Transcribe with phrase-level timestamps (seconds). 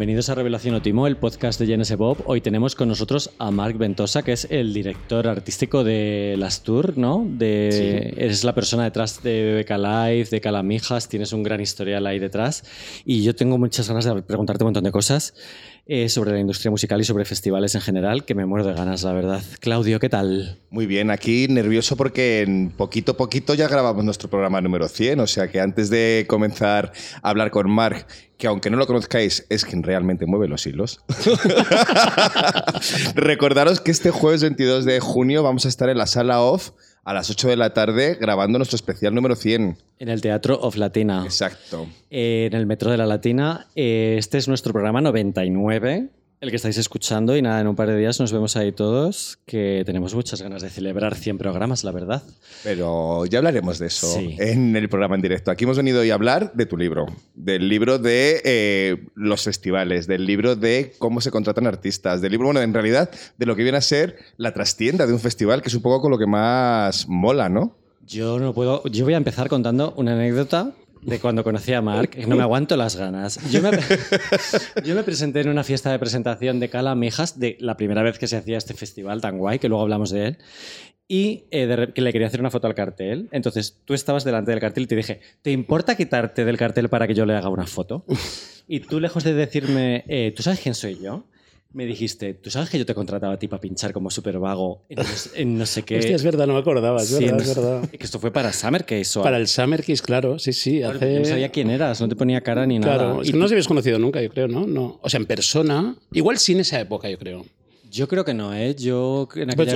[0.00, 2.22] bienvenidos a Revelación Otimo, el podcast de GNS Bob.
[2.24, 6.96] Hoy tenemos con nosotros a Marc Ventosa, que es el director artístico de Las Tour,
[6.96, 7.22] ¿no?
[7.28, 12.18] De, Eres la persona detrás de BBK Live, de Calamijas, tienes un gran historial ahí
[12.18, 12.64] detrás.
[13.04, 15.34] Y yo tengo muchas ganas de preguntarte un montón de cosas
[15.92, 19.02] eh, sobre la industria musical y sobre festivales en general, que me muero de ganas,
[19.02, 19.42] la verdad.
[19.58, 20.60] Claudio, ¿qué tal?
[20.70, 25.18] Muy bien, aquí nervioso porque en poquito a poquito ya grabamos nuestro programa número 100,
[25.18, 28.06] o sea que antes de comenzar a hablar con Marc,
[28.38, 31.00] que aunque no lo conozcáis, es quien realmente mueve los hilos.
[33.16, 36.70] Recordaros que este jueves 22 de junio vamos a estar en la sala off
[37.04, 39.78] a las 8 de la tarde grabando nuestro especial número 100.
[39.98, 41.22] En el Teatro of Latina.
[41.24, 41.86] Exacto.
[42.10, 43.66] Eh, en el Metro de la Latina.
[43.74, 47.88] Eh, este es nuestro programa 99 el que estáis escuchando y nada, en un par
[47.88, 51.92] de días nos vemos ahí todos, que tenemos muchas ganas de celebrar 100 programas, la
[51.92, 52.22] verdad.
[52.64, 55.50] Pero ya hablaremos de eso en el programa en directo.
[55.50, 60.06] Aquí hemos venido hoy a hablar de tu libro, del libro de eh, los festivales,
[60.06, 63.62] del libro de cómo se contratan artistas, del libro, bueno, en realidad, de lo que
[63.62, 66.26] viene a ser la trastienda de un festival, que es un poco con lo que
[66.26, 67.76] más mola, ¿no?
[68.06, 68.82] Yo no puedo.
[68.84, 72.76] Yo voy a empezar contando una anécdota de cuando conocí a Mark, no me aguanto
[72.76, 73.38] las ganas.
[73.50, 73.70] Yo me,
[74.84, 78.18] yo me, presenté en una fiesta de presentación de Cala Mejas, de la primera vez
[78.18, 80.38] que se hacía este festival tan guay, que luego hablamos de él,
[81.08, 83.28] y eh, que le quería hacer una foto al cartel.
[83.32, 87.06] Entonces tú estabas delante del cartel y te dije, ¿te importa quitarte del cartel para
[87.06, 88.04] que yo le haga una foto?
[88.68, 91.24] Y tú, lejos de decirme, eh, ¿tú sabes quién soy yo?
[91.72, 94.82] Me dijiste, ¿tú sabes que yo te contrataba a ti para pinchar como súper vago
[95.34, 95.98] en, no sé qué?
[95.98, 97.88] Hostia, es verdad, no me acordaba, es verdad, es verdad.
[97.88, 99.20] Que esto fue para Summer Case.
[99.20, 100.80] Para el Summer Case, claro, sí, sí.
[100.80, 102.96] No sabía quién eras, no te ponía cara ni nada.
[102.96, 104.66] Claro, y no nos habías conocido nunca, yo creo, ¿no?
[104.66, 104.98] no.
[105.02, 107.44] O sea, en persona, igual sí en esa época, yo creo.
[107.90, 108.74] Yo creo que no, ¿eh?
[108.76, 109.28] Yo...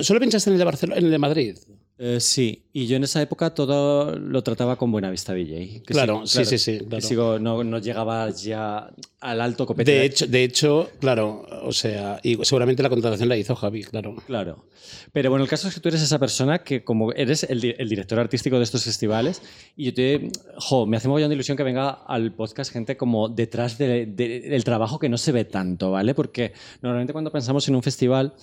[0.02, 1.56] ¿Solo pinchaste en el de Barcelona, en el de Madrid?
[1.96, 5.82] Eh, sí, y yo en esa época todo lo trataba con Buena Vista DJ.
[5.86, 9.92] claro, sí, sí, sí, Sigo, no, no, llegaba ya al alto copete.
[9.92, 14.16] De hecho, de hecho, claro, o sea, y seguramente la contratación la hizo Javi, claro.
[14.26, 14.64] Claro.
[15.12, 18.18] Pero bueno, el caso es que tú eres esa persona que como eres el, director
[18.18, 19.40] artístico de estos festivales
[19.76, 20.32] y yo te...
[20.56, 24.98] Jo, me hace mogollón de ilusión que venga al podcast gente como detrás del trabajo
[24.98, 26.12] que no se ve tanto, ¿vale?
[26.12, 26.52] Porque
[26.82, 28.34] normalmente cuando pensamos en un festival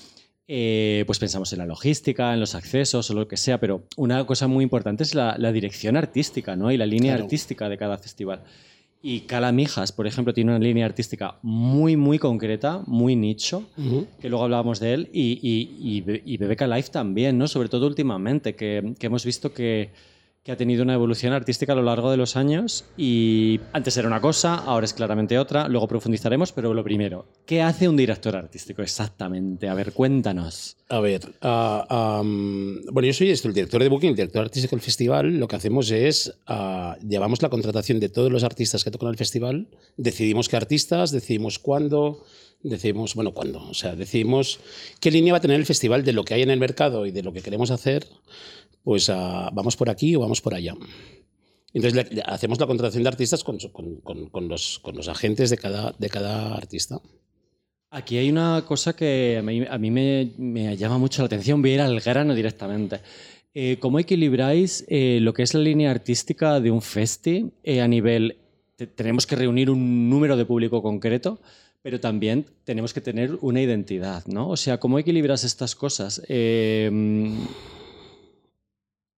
[0.48, 4.26] eh, pues pensamos en la logística, en los accesos o lo que sea, pero una
[4.26, 6.72] cosa muy importante es la, dirección artística ¿no?
[6.72, 8.44] y la línea artística de cada festival.
[9.04, 13.68] Y Calamijas, por ejemplo, tiene una línea artística muy, muy concreta, muy nicho,
[14.20, 17.48] que luego hablábamos de él, y, y, y, Life también, ¿no?
[17.48, 19.90] sobre todo últimamente, que hemos visto que
[20.44, 24.08] que ha tenido una evolución artística a lo largo de los años y antes era
[24.08, 28.36] una cosa, ahora es claramente otra, luego profundizaremos, pero lo primero, ¿qué hace un director
[28.36, 29.70] artístico exactamente?
[29.70, 30.78] A ver, cuéntanos.
[30.90, 35.38] A ver, ah, bueno, yo soy el director de Booking, el director artístico del festival.
[35.38, 39.18] Lo que hacemos es, uh, llevamos la contratación de todos los artistas que tocan el
[39.18, 42.24] festival, decidimos qué artistas, decidimos cuándo,
[42.64, 44.60] decidimos, bueno, cuándo, o sea, decidimos
[45.00, 47.12] qué línea va a tener el festival de lo que hay en el mercado y
[47.12, 48.08] de lo que queremos hacer
[48.84, 50.76] pues ah, vamos por aquí o vamos por allá.
[51.74, 53.58] Entonces hacemos la contratación de artistas con,
[54.48, 57.02] los, agentes de cada, de cada artista.
[57.90, 61.82] Aquí hay una cosa que a mí, me, llama mucho la atención, voy a ir
[61.82, 63.02] al grano directamente.
[63.54, 67.88] Eh, ¿Cómo equilibráis eh, lo que es la línea artística de un festi eh, a
[67.88, 68.38] nivel,
[68.96, 71.42] tenemos que reunir un número de público concreto,
[71.82, 74.50] pero también tenemos que tener una identidad, ¿no?
[74.50, 76.22] O sea, ¿cómo equilibras estas cosas?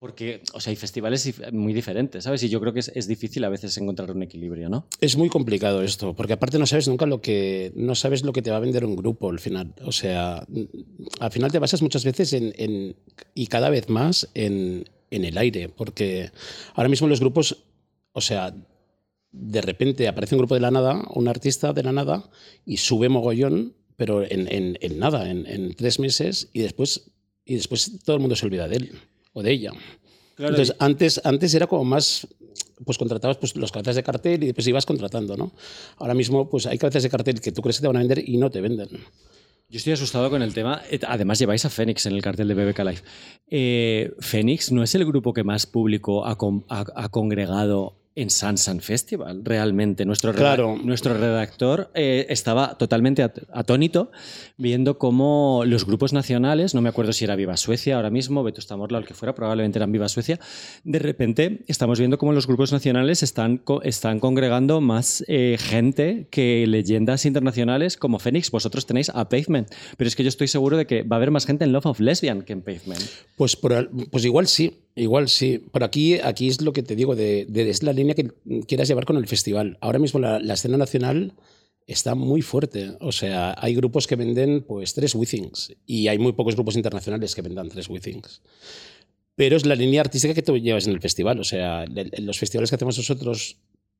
[0.04, 2.42] Porque, o sea, hay festivales muy diferentes, ¿sabes?
[2.42, 4.86] Y yo creo que es, difícil a veces encontrar un equilibrio, ¿no?
[5.00, 8.42] Es muy complicado esto, porque aparte no sabes nunca lo que, no sabes lo que
[8.42, 9.74] te va a vender un grupo al final.
[9.82, 10.46] O sea,
[11.20, 12.94] al final te basas muchas veces en,
[13.34, 16.32] y cada vez más en, en el aire, porque
[16.74, 17.64] ahora mismo los grupos,
[18.12, 18.54] o sea,
[19.32, 22.28] de repente aparece un grupo de la nada, un artista de la nada,
[22.66, 27.10] y sube mogollón, pero en, en, en nada, en, tres meses, y después,
[27.46, 28.92] y después todo el mundo se olvida de él
[29.34, 29.72] o de ella.
[30.38, 32.26] Entonces, antes, antes era como más,
[32.84, 35.52] pues contratabas pues, los cabezas de cartel y después ibas contratando, ¿no?
[35.98, 38.26] Ahora mismo, pues hay cabezas de cartel que tú crees que te van a vender
[38.26, 38.88] y no te venden.
[39.68, 40.82] Yo estoy asustado con el tema.
[40.90, 43.00] Eh, además, lleváis a Fénix en el cartel de BBK Live.
[43.48, 46.36] Eh, Fénix no es el grupo que más público ha,
[46.68, 50.04] ha congregado en Sansan Festival, realmente.
[50.04, 50.32] Nuestro,
[50.76, 53.22] nuestro redactor eh, estaba totalmente
[53.52, 54.12] atónito
[54.56, 58.60] viendo cómo los grupos nacionales, no me acuerdo si era Viva Suecia ahora mismo, Beto
[58.76, 60.38] Morla o el que fuera, probablemente eran Viva Suecia,
[60.84, 66.66] de repente estamos viendo cómo los grupos nacionales están, están congregando más eh, gente que
[66.66, 68.50] leyendas internacionales como Fénix.
[68.50, 71.30] Vosotros tenéis a Pavement, pero es que yo estoy seguro de que va a haber
[71.30, 73.02] más gente en Love of Lesbian que en Pavement.
[73.36, 77.46] Pues, pues igual sí, Igual sí, por aquí, aquí es lo que te digo, de,
[77.52, 78.30] es la línea que
[78.66, 79.76] quieras llevar con el festival.
[79.80, 81.34] Ahora mismo la, escena nacional
[81.86, 82.96] está muy fuerte.
[83.00, 87.34] O sea, hay grupos que venden pues tres Withings y hay muy pocos grupos internacionales
[87.34, 88.40] que vendan tres Withings.
[89.34, 91.40] Pero es la línea artística que tú llevas en el festival.
[91.40, 91.84] O sea,
[92.18, 93.56] los festivales que hacemos nosotros,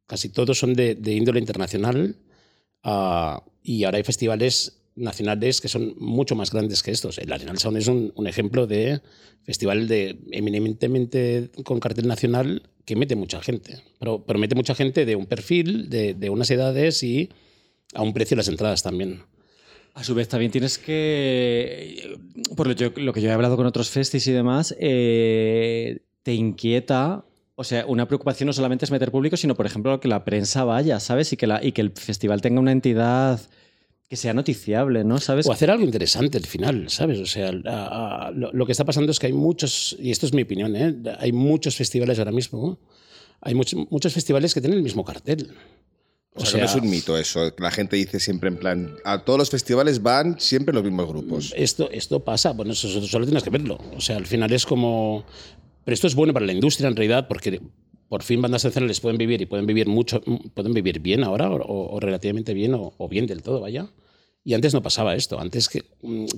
[0.07, 2.15] casi todos son de, índole internacional.
[2.85, 7.19] Ah, y ahora hay festivales nacionales que son mucho más grandes que estos.
[7.19, 9.01] El Arenal Sound es un, ejemplo de
[9.43, 13.79] festival de eminentemente con cartel nacional que mete mucha gente.
[13.99, 17.31] Pero, pero mete mucha gente de un perfil, de, unas edades y
[17.95, 19.23] a un precio las entradas también.
[19.95, 22.19] A su vez, también tienes que,
[22.57, 27.25] por lo, que yo he hablado con otros festis y demás, eh, te inquieta,
[27.55, 30.65] o sea, una preocupación no solamente es meter público, sino, por ejemplo, que la prensa
[30.65, 31.33] vaya, ¿sabes?
[31.33, 33.41] Y que el festival tenga una entidad
[34.09, 35.19] que sea noticiable, ¿no?
[35.19, 35.47] ¿Sabes?
[35.47, 37.19] O hacer algo interesante al final, ¿sabes?
[37.21, 40.77] O sea, lo, que está pasando es que hay muchos, y esto es mi opinión,
[40.77, 40.95] ¿eh?
[41.19, 42.79] hay muchos festivales ahora mismo,
[43.41, 45.53] hay muchos, muchos festivales que tienen el mismo cartel.
[46.37, 47.55] O, sea, no es un mito eso.
[47.59, 51.55] La gente dice siempre en plan, a todos los festivales van siempre los mismos grupos.
[51.57, 53.79] Esto, esto pasa, bueno, eso solo tienes que verlo.
[53.97, 55.25] O sea, al final es como...
[55.85, 57.61] Pero esto es bueno para la industria en realidad porque
[58.15, 60.23] por fin bandas nacionales pueden vivir y pueden vivir mucho,
[60.55, 63.89] pueden vivir bien ahora o, relativamente bien o, o, bien del todo, vaya.
[64.45, 65.41] Y antes no pasaba esto.
[65.41, 65.83] Antes, ¿qué,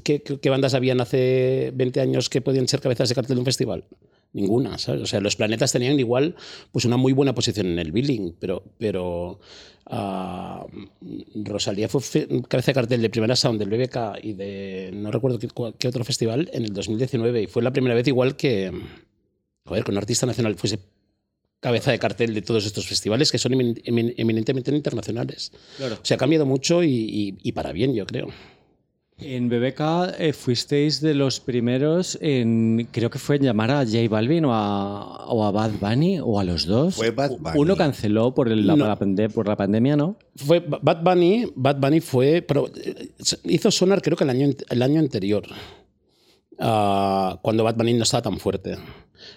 [0.02, 3.44] qué, qué bandas habían hace 20 años que podían ser cabezas de cartel de un
[3.44, 3.84] festival?
[4.32, 5.02] Ninguna, ¿sabes?
[5.02, 6.34] O sea, los planetas tenían igual
[6.72, 9.38] pues una muy buena posición en el billing, pero, pero
[9.90, 12.00] uh, Rosalía fue
[12.48, 16.04] cabeza de cartel de primera sound del BBK y de no recuerdo qué, qué, otro
[16.04, 18.72] festival en el 2019 y fue la primera vez igual que,
[19.66, 20.78] joder, que un artista nacional fuese
[21.60, 25.52] cabeza de cartel de todos estos festivales que son eminentemente internacionales.
[25.76, 25.94] Claro.
[25.96, 28.28] O sea, ha cambiado mucho y, y, y para bien, yo creo.
[29.18, 29.80] En BBK
[30.18, 34.52] eh, fuisteis de los primeros en, creo que fue en llamar a J Balvin o
[34.52, 36.96] a, Bad Bunny o a los dos.
[36.96, 37.58] Fue Bad Bunny.
[37.58, 38.96] Uno canceló por, la,
[39.32, 40.16] por la pandemia, ¿no?
[40.36, 43.08] Fue Bad Bunny, Bad Bunny fue, pero eh,
[43.44, 45.44] hizo sonar creo que el año, el año anterior,
[46.58, 48.76] uh, cuando Bunny no estaba tan fuerte.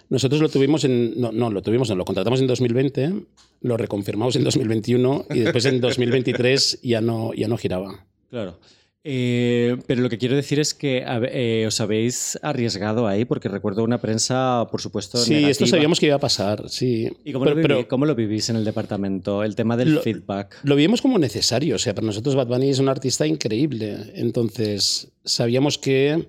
[0.09, 3.13] Nosotros lo tuvimos en, no, no, lo tuvimos, no, lo contratamos en 2020,
[3.61, 8.05] lo reconfirmamos en 2021 y después en 2023 ya no, ya no giraba.
[8.29, 8.59] Claro.
[9.03, 13.83] Eh, pero lo que quiero decir es que eh, os habéis arriesgado ahí, porque recuerdo
[13.83, 15.17] una prensa, por supuesto.
[15.17, 17.09] Sí, esto sabíamos que iba a pasar, sí.
[17.23, 19.43] ¿Y cómo, lo, ¿cómo lo, vivís en el departamento?
[19.43, 20.57] El tema del feedback.
[20.63, 21.75] Lo vimos como necesario.
[21.75, 23.97] O sea, para nosotros Bad Bunny es un artista increíble.
[24.15, 26.27] Entonces, sabíamos que.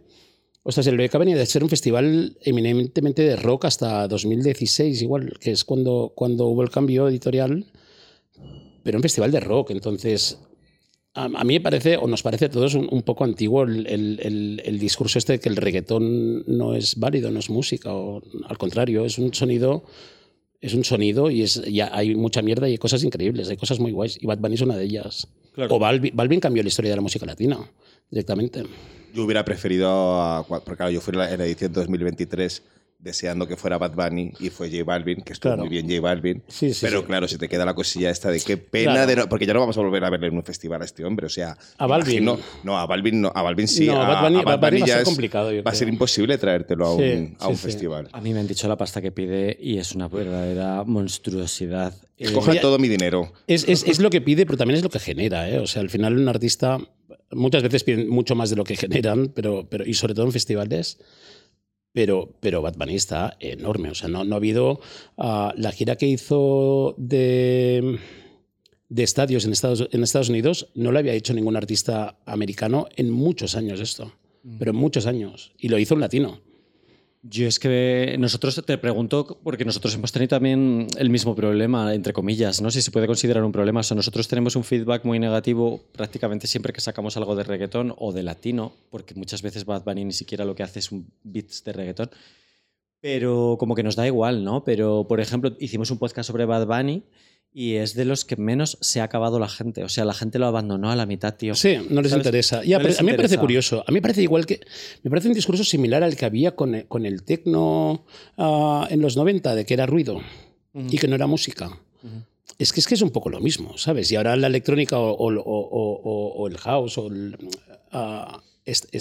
[0.62, 5.38] O sea, el BK venía de ser un festival eminentemente de rock hasta 2016, igual,
[5.40, 7.66] que es cuando, cuando hubo el cambio editorial.
[8.82, 9.70] Pero un festival de rock.
[9.70, 10.38] Entonces,
[11.14, 14.78] a, mí me parece, o nos parece a todos, un, poco antiguo el, el, el,
[14.78, 19.04] discurso este de que el reggaetón no es válido, no es música, o al contrario,
[19.04, 19.84] es un sonido,
[20.60, 23.80] es un sonido y es, ya hay mucha mierda y hay cosas increíbles, hay cosas
[23.80, 25.26] muy guays, y Bad Bunny es una de ellas.
[25.68, 27.58] O Balvin, Balvin, cambió la historia de la música latina,
[28.08, 28.62] directamente.
[29.14, 32.62] Yo hubiera preferido, a, porque claro, yo fui en la edición 2023
[33.00, 36.42] deseando que fuera Bad Bunny y fue J Balvin, que estuvo muy bien J Balvin.
[36.80, 39.54] pero claro, si te queda la cosilla esta de qué pena de no, porque ya
[39.54, 41.86] no vamos a volver a verle en un festival a este hombre, o sea, a
[41.86, 42.24] Balvin.
[42.24, 44.92] no, a Balvin no, a Balvin sí, a, Bad Bunny, a Bad Bunny, ya va
[44.94, 48.08] a ser complicado, va a ser imposible traértelo a un, a un festival.
[48.12, 51.94] A mí me han dicho la pasta que pide y es una verdadera monstruosidad.
[52.34, 53.32] Coja eh, todo mi dinero.
[53.46, 55.58] Es, es, es, lo que pide, pero también es lo que genera, ¿eh?
[55.58, 56.78] o sea, al final un artista
[57.32, 60.32] muchas veces piden mucho más de lo que generan, pero, pero y sobre todo en
[60.32, 60.98] festivales
[61.92, 63.90] pero, pero Bad Bunny está enorme.
[63.90, 64.80] O sea, no, no ha habido
[65.18, 67.98] ah, la gira que hizo de,
[68.88, 73.10] de estadios en Estados, en Estados Unidos, no lo había hecho ningún artista americano en
[73.10, 74.58] muchos años esto, mm.
[74.58, 75.52] pero en muchos años.
[75.58, 76.40] Y lo hizo un latino.
[77.22, 82.14] Yo es que nosotros te pregunto, porque nosotros hemos tenido también el mismo problema, entre
[82.14, 83.80] comillas, no si se puede considerar un problema.
[83.80, 87.94] O sea, nosotros tenemos un feedback muy negativo prácticamente siempre que sacamos algo de reggaetón
[87.98, 91.12] o de latino, porque muchas veces Bad Bunny ni siquiera lo que hace es un
[91.22, 92.10] beats de reggaetón.
[93.02, 94.64] Pero como que nos da igual, ¿no?
[94.64, 97.02] Pero, por ejemplo, hicimos un podcast sobre Bad Bunny
[97.52, 99.82] y es de los que menos se ha acabado la gente.
[99.82, 101.54] O sea, la gente lo abandonó a la mitad, tío.
[101.54, 102.60] Sí, no les interesa.
[102.60, 103.82] a mí me parece curioso.
[103.86, 104.60] A mí me parece igual que.
[105.02, 108.04] Me parece un discurso similar al que había con, el, con el tecno
[108.38, 110.20] ah, en los 90, de que era ruido
[110.74, 111.70] y que no era música.
[112.58, 114.12] Es que, es que es un poco lo mismo, ¿sabes?
[114.12, 117.10] Y ahora la electrónica o, el house o
[117.92, 118.42] ah,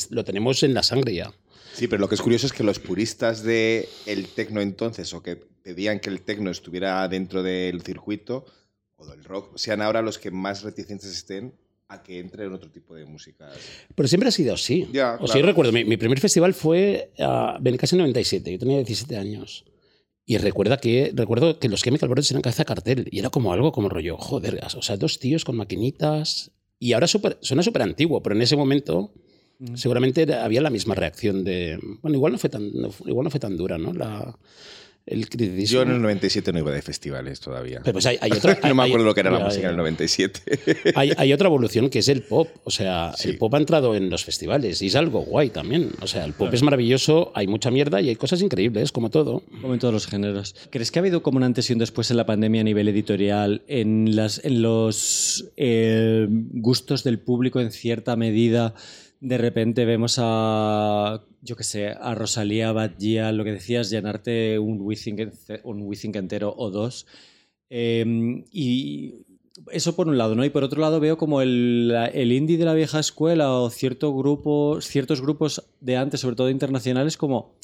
[0.10, 1.32] lo tenemos en la sangre ya.
[1.80, 5.24] Sí, pero lo que es curioso es que los puristas del el tecno entonces, o
[5.24, 8.46] que pedían que el tecno estuviera dentro del circuito,
[8.98, 11.54] o del rock, sean ahora los que más reticentes estén
[11.88, 13.50] a que entre en otro tipo de música.
[13.96, 14.90] Pero siempre ha sido así.
[14.92, 18.76] Ya, o sea, yo recuerdo, mi, primer festival fue uh, Benicasa en 97, yo tenía
[18.80, 19.64] 17 años.
[20.26, 23.72] Y recuerda que, recuerdo que los Chemical Brothers eran cabeza cartel y era como algo
[23.72, 28.36] como rollo, joder, o sea, dos tíos con maquinitas y ahora suena súper antiguo, pero
[28.36, 29.14] en ese momento
[29.76, 32.64] seguramente había la misma reacción de, bueno, igual no fue tan,
[33.06, 33.94] igual no fue tan dura, ¿no?
[33.94, 34.36] La,
[35.10, 35.28] el
[35.66, 37.82] Yo en el 97 no iba de festivales todavía.
[37.84, 40.94] Pero pues hay, otra, no me acuerdo lo que era la música en el 97.
[40.96, 42.48] hay, otra evolución que es el pop.
[42.64, 45.90] O sea, el pop ha entrado en los festivales y es algo guay también.
[46.02, 49.42] O sea, el pop es maravilloso, hay mucha mierda y hay cosas increíbles, como todo.
[49.62, 50.56] Como en todos los géneros.
[50.70, 52.88] ¿Crees que ha habido como un antes y un después en la pandemia a nivel
[52.88, 58.76] editorial en, las, en los eh, gustos del público en cierta medida?
[59.22, 64.80] De repente vemos a, yo qué sé, a Rosalía Badgia, lo que decías, llenarte un
[64.82, 65.32] WeThink,
[65.64, 67.06] un entero o dos.
[67.70, 69.26] Em, y
[69.72, 70.46] eso por un lado, ¿no?
[70.46, 74.16] Y por otro lado veo como el, el indie de la vieja escuela o cierto
[74.16, 77.56] grupo, ciertos grupos de antes, sobre todo internacionales, como,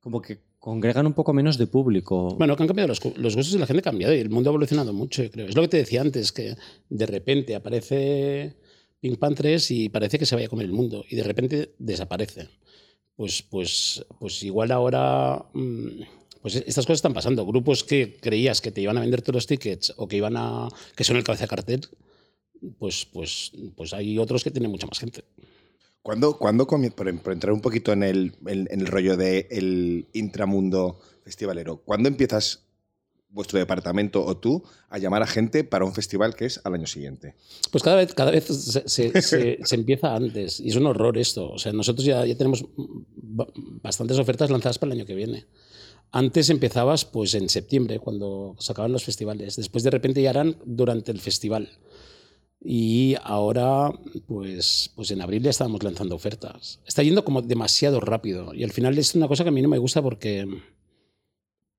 [0.00, 2.36] como que congregan un poco menos de público.
[2.36, 4.50] Bueno, que han cambiado los, los gustos de la gente, ha cambiado y el mundo
[4.50, 5.48] ha evolucionado mucho, creo.
[5.48, 6.54] Es lo que te decía antes, que
[6.88, 8.54] de repente aparece
[9.00, 11.74] Pink Pan 3 y parece que se vaya a comer el mundo y de repente
[11.78, 12.48] desaparece.
[13.16, 16.02] Pues, pues, pues igual ahora mm,
[16.42, 17.44] pues estas cosas están pasando.
[17.46, 20.68] Grupos que creías que te iban a vender todos los tickets o que iban a
[20.96, 21.86] que son el cabeza cartel,
[22.78, 25.24] pues, pues, pues hay otros que tienen mucha más gente.
[26.02, 32.08] ¿Cuándo, cuando por, entrar un poquito en el, en, el rollo del intramundo festivalero, ¿cuándo
[32.08, 32.69] empiezas
[33.30, 36.86] vuestro departamento o tú a llamar a gente para un festival que es al año
[36.86, 37.34] siguiente?
[37.70, 41.50] Pues cada vez, cada vez se, empieza antes y es un horror esto.
[41.50, 42.64] O sea, nosotros ya, ya tenemos
[43.16, 45.46] bastantes ofertas lanzadas para el año que viene.
[46.12, 49.56] Antes empezabas pues en septiembre, cuando se acaban los festivales.
[49.56, 51.68] Después de repente ya harán durante el festival.
[52.62, 53.90] Y ahora,
[54.26, 56.80] pues, pues en abril ya estábamos lanzando ofertas.
[56.86, 58.52] Está yendo como demasiado rápido.
[58.54, 60.46] Y al final es una cosa que a mí no me gusta porque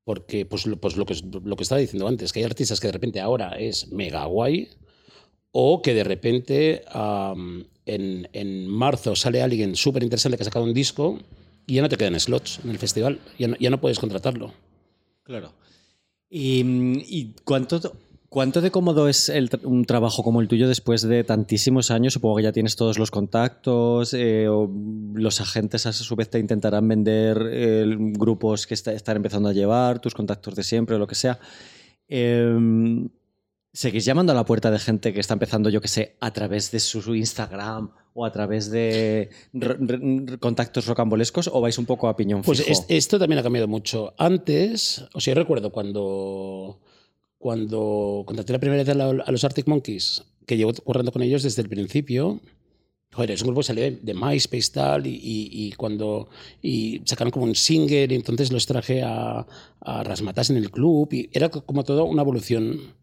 [0.04, 2.94] porque, pues, pues lo, que, lo que estaba diciendo antes, que hay artistas que de
[2.94, 4.70] repente ahora es mega guay,
[5.52, 6.84] o que de repente
[7.86, 11.20] en, en, marzo sale alguien súper interesante que ha sacado un disco
[11.68, 14.54] y ya no te quedan slots en el festival, ya no, ya no puedes contratarlo.
[15.24, 15.54] Claro.
[16.30, 17.80] ¿Y, y cuánto
[18.32, 19.30] ¿Cuánto de cómodo es
[19.64, 22.14] un trabajo como el tuyo después de tantísimos años?
[22.14, 24.72] Supongo que ya tienes todos los contactos, eh, o
[25.14, 30.00] los agentes a su vez te intentarán vender eh, grupos que están empezando a llevar,
[30.00, 31.40] tus contactos de siempre o lo que sea.
[32.08, 33.10] Em,
[33.74, 36.72] ¿Seguís llamando a la puerta de gente que está empezando, yo que sé, a través
[36.72, 39.30] de su Instagram o a través de
[40.40, 42.70] contactos rocambolescos o vais un poco a piñón pues fijo?
[42.70, 44.14] Pues esto también ha cambiado mucho.
[44.18, 46.80] Antes, o sea, yo recuerdo cuando
[47.42, 51.64] cuando contraté la primera vez a, los Arctic Monkeys, que llevo corriendo con ellos desde
[51.64, 52.40] el principio,
[53.12, 56.30] joder, es un grupo que salió de, MySpace tal, y, y, cuando
[56.62, 59.46] y sacaron como un single, y entonces los traje a,
[59.82, 62.94] a Rasmatas en el club, y era como todo una evolución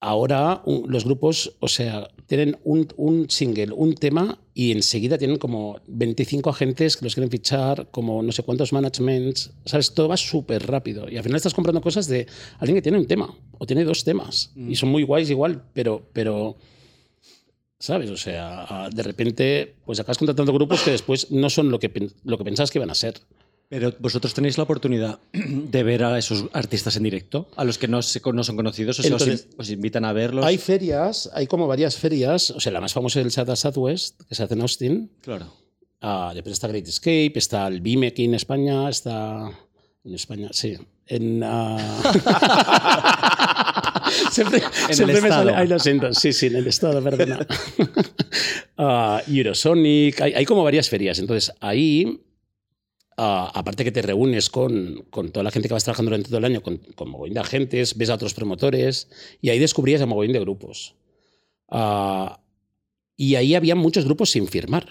[0.00, 6.50] ahora los grupos, o sea, tienen un, single, un tema y enseguida tienen como 25
[6.50, 9.92] agentes que los quieren fichar, como no sé cuántos managements, ¿sabes?
[9.94, 12.26] Todo va súper rápido y al final estás comprando cosas de
[12.58, 14.74] alguien que tiene un tema o tiene dos temas y mm.
[14.74, 16.08] son muy guays igual, pero...
[16.12, 16.56] pero
[17.80, 18.10] ¿Sabes?
[18.10, 22.36] O sea, de repente, pues acabas contratando grupos que después no son lo que, lo
[22.36, 23.20] que pensabas que iban a ser.
[23.68, 27.86] Pero vosotros tenéis la oportunidad de ver a esos artistas en directo, a los que
[27.86, 29.16] no, no son conocidos, o sea,
[29.58, 30.44] os, invitan a verlos.
[30.44, 34.22] Hay ferias, hay como varias ferias, o sea, la más famosa es el South Southwest,
[34.26, 35.10] que se hace en Austin.
[35.20, 35.52] Claro.
[36.00, 39.50] Uh, después está Great Escape, está el BIME aquí en España, está.
[40.04, 40.76] En España, sí.
[41.06, 41.42] En.
[41.42, 41.78] Uh...
[44.30, 45.44] siempre, en siempre el me estado.
[45.44, 45.56] sale.
[45.56, 47.46] Ahí lo siento, sí, sí, en el estado, perdona.
[48.78, 51.18] uh, Eurosonic, hay, hay como varias ferias.
[51.18, 52.20] Entonces, ahí
[53.18, 56.44] aparte que te reúnes con, con, toda la gente que vas trabajando durante todo el
[56.44, 59.08] año, con, con mogollón de agentes, ves a otros promotores,
[59.40, 60.94] y ahí descubrías a mogollón de grupos.
[61.68, 62.40] Ah,
[63.16, 64.88] y ahí había muchos grupos sin firmar.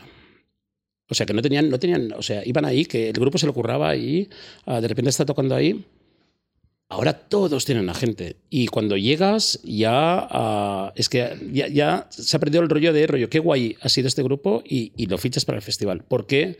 [1.09, 3.45] O sea, que no tenían, no tenían, o sea, iban ahí, que el grupo se
[3.45, 4.29] lo curraba y
[4.65, 5.85] ah, de repente está tocando ahí.
[6.89, 8.35] Ahora todos tienen agente.
[8.49, 13.29] Y cuando llegas, ya ah, es que ya, se ha perdido el rollo de rollo.
[13.29, 16.03] Qué guay ha sido este grupo y, y lo fichas para el festival.
[16.03, 16.57] ¿Por qué?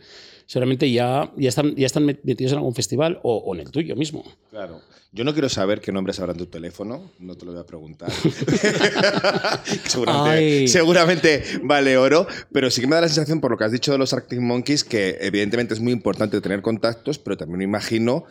[0.48, 4.24] Seguramente ya, ya, están, ya están metidos en algún festival o, en el tuyo mismo.
[4.48, 4.80] Claro.
[5.12, 7.66] Yo no quiero saber qué nombres habrá en tu teléfono, no te lo voy a
[7.66, 8.10] preguntar.
[9.84, 13.72] seguramente, seguramente, vale oro, pero sí que me da la sensación, por lo que has
[13.72, 17.64] dicho de los Arctic Monkeys, que evidentemente es muy importante tener contactos, pero también me
[17.64, 18.24] imagino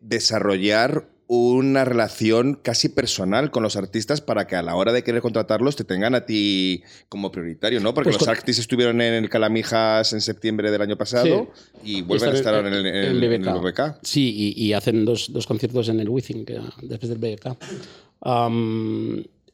[0.00, 5.22] desarrollar una relación casi personal con los artistas para que a la hora de querer
[5.22, 7.94] contratarlos te tengan a ti como prioritario, ¿no?
[7.94, 11.50] Porque pues los artistas estuvieron en el Calamijas en septiembre del año pasado
[11.82, 13.98] y vuelven a estar en, el, BBK.
[14.02, 16.44] Sí, y, hacen dos, dos, conciertos en el Wizzing
[16.82, 17.56] después del BBK.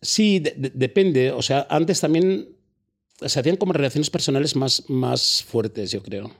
[0.00, 1.30] sí, depende.
[1.32, 2.48] O sea, antes también
[3.24, 6.30] se hacían como relaciones personales más, más fuertes, yo creo.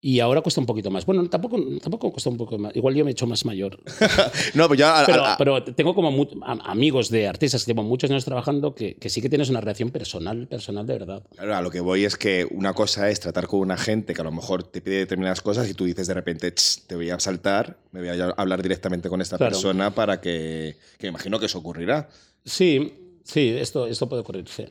[0.00, 1.06] Y ahora cuesta un poquito más.
[1.06, 2.76] Bueno, tampoco, tampoco cuesta un poco más.
[2.76, 3.78] Igual yo me he hecho más mayor.
[4.54, 6.28] no, pues ya, pero, pero, tengo como
[6.64, 9.90] amigos de artistas que llevo muchos años trabajando que, que, sí que tienes una relación
[9.90, 11.22] personal, personal de verdad.
[11.34, 14.20] Claro, a lo que voy es que una cosa es tratar con una gente que
[14.20, 16.52] a lo mejor te pide determinadas cosas y tú dices de repente,
[16.86, 21.06] te voy a saltar, me voy a hablar directamente con esta persona para que, que
[21.06, 22.08] me imagino que eso ocurrirá.
[22.44, 24.66] Sí, sí, esto, esto puede ocurrir, sí.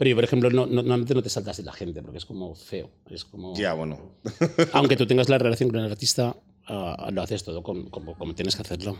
[0.00, 2.54] Pero yo, por ejemplo, no, normalmente no te saltas de la gente porque es como
[2.54, 2.88] feo.
[3.10, 3.54] Es como...
[3.54, 3.98] Ya, bueno.
[4.72, 6.34] Aunque tú tengas la relación con el artista,
[6.68, 8.96] ah, lo haces todo como, como, tienes que hacerlo.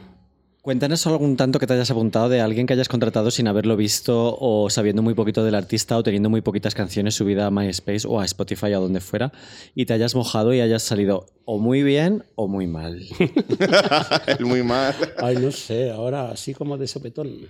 [0.61, 4.37] Cuéntanos algún tanto que te hayas apuntado de alguien que hayas contratado sin haberlo visto
[4.38, 8.21] o sabiendo muy poquito del artista o teniendo muy poquitas canciones subida a MySpace o
[8.21, 9.33] a Spotify o donde fuera
[9.75, 13.00] y te hayas mojado y hayas salido o muy bien o muy mal.
[14.40, 14.95] muy mal.
[15.16, 17.49] Ay, no sé, ahora así como de sopetón.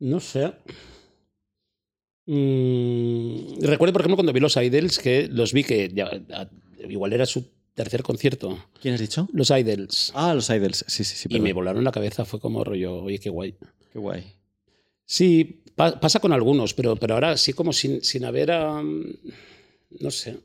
[0.00, 0.52] No sé.
[2.30, 5.90] Mm, recuerdo, por ejemplo, cuando vi los Idols, que los vi que
[6.86, 8.58] igual era su tercer concierto.
[8.82, 9.28] ¿Quién has dicho?
[9.32, 10.12] Los Idols.
[10.14, 11.28] Ah, los Idols, sí, sí, sí.
[11.30, 13.54] Y me volaron la cabeza, fue como rollo, oye, qué guay.
[13.92, 14.24] Qué guay.
[15.06, 18.50] Sí, pasa con algunos, pero, pero ahora sí como sin, sin haber...
[18.50, 20.36] no sé.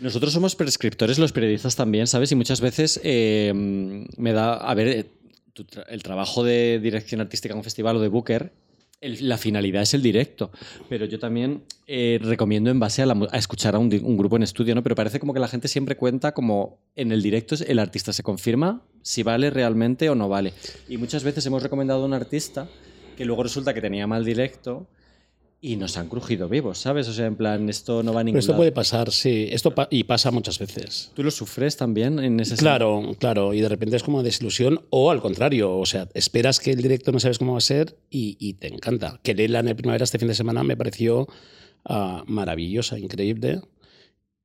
[0.00, 2.30] Nosotros somos prescriptores, los periodistas también, ¿sabes?
[2.32, 5.06] Y muchas veces eh, me da, a ver, eh,
[5.88, 8.52] el trabajo de dirección artística en un festival o de Booker
[9.00, 10.50] la finalidad es el directo,
[10.88, 14.82] pero yo también eh, recomiendo en base a, escuchar a un, grupo en estudio, ¿no?
[14.82, 18.22] Pero parece como que la gente siempre cuenta como en el directo el artista se
[18.22, 20.52] confirma si vale realmente o no vale.
[20.88, 22.68] Y muchas veces hemos recomendado a un artista
[23.16, 24.86] que luego resulta que tenía mal directo
[25.62, 27.06] y nos han crujido vivos, ¿sabes?
[27.08, 29.48] O sea, en plan, esto no va a ningún Esto puede pasar, sí.
[29.50, 31.10] Esto y pasa muchas veces.
[31.14, 33.52] ¿Tú lo sufres también en ese Claro, claro.
[33.52, 35.76] Y de repente es como desilusión o al contrario.
[35.76, 39.20] O sea, esperas que el directo no sabes cómo va a ser y, te encanta.
[39.22, 41.28] Que Leila en el primavera este fin de semana me pareció
[41.84, 43.60] ah, maravillosa, increíble.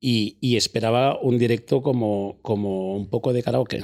[0.01, 3.83] Y, y, esperaba un directo como, como un poco de karaoke.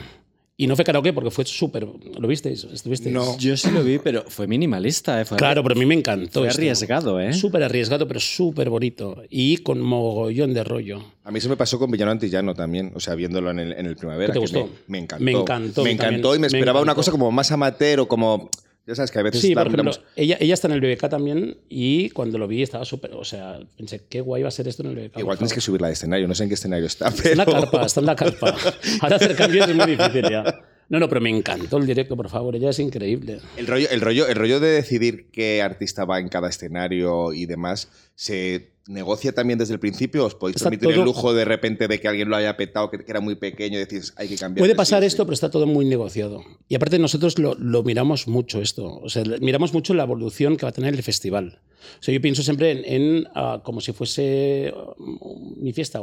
[0.62, 1.88] Y no fue karaoke porque fue súper.
[2.20, 2.66] ¿Lo visteis?
[2.66, 3.12] ¿Estuvisteis?
[3.12, 5.20] No, yo sí lo vi, pero fue minimalista.
[5.20, 5.26] ¿eh?
[5.36, 6.42] claro, pero a mí me encantó.
[6.42, 7.34] Fue arriesgado, ¿eh?
[7.34, 9.24] Súper arriesgado, pero súper bonito.
[9.32, 11.04] Y con mogollón de rollo.
[11.24, 13.88] A mí eso me pasó con Villano Antillano también, o sea, viéndolo en el, en
[13.88, 14.34] el Primavera.
[14.34, 14.70] ¿Te gustó?
[14.86, 15.26] Me, encantó.
[15.26, 15.84] Me encantó.
[15.84, 18.52] Me encantó y me esperaba una cosa como más amateur o como
[18.88, 19.42] ya sabes que a veces.
[19.42, 22.84] Sí, por ejemplo, ella, ella está en el BBK también y cuando lo vi estaba
[22.84, 23.14] súper.
[23.14, 25.20] O sea, pensé, qué guay va a ser esto en el BBK.
[25.20, 27.12] Igual tienes que subirla de escenario, no sé en qué escenario está.
[27.12, 27.30] Pero...
[27.30, 28.56] Está en la carpa, está en la carpa.
[29.02, 30.66] Ahora hacer cambios es muy difícil ya.
[30.92, 33.40] No, no, pero me encantó el directo, por favor, ella es increíble.
[33.56, 37.46] El rollo, el rollo, el rollo de decidir qué artista va en cada escenario y
[37.46, 40.26] demás, ¿se negocia también desde el principio?
[40.26, 43.22] ¿Os podéis permitir el lujo de repente de que alguien lo haya petado, que, era
[43.22, 44.64] muy pequeño y decís, hay que cambiar?
[44.64, 46.44] Puede pasar esto, pero está todo muy negociado.
[46.68, 50.72] Y aparte nosotros lo, miramos mucho esto, o sea, miramos mucho la evolución que va
[50.72, 51.62] a tener el festival.
[52.02, 56.02] O sea, yo pienso siempre en, ah, como si fuese uh, mi fiesta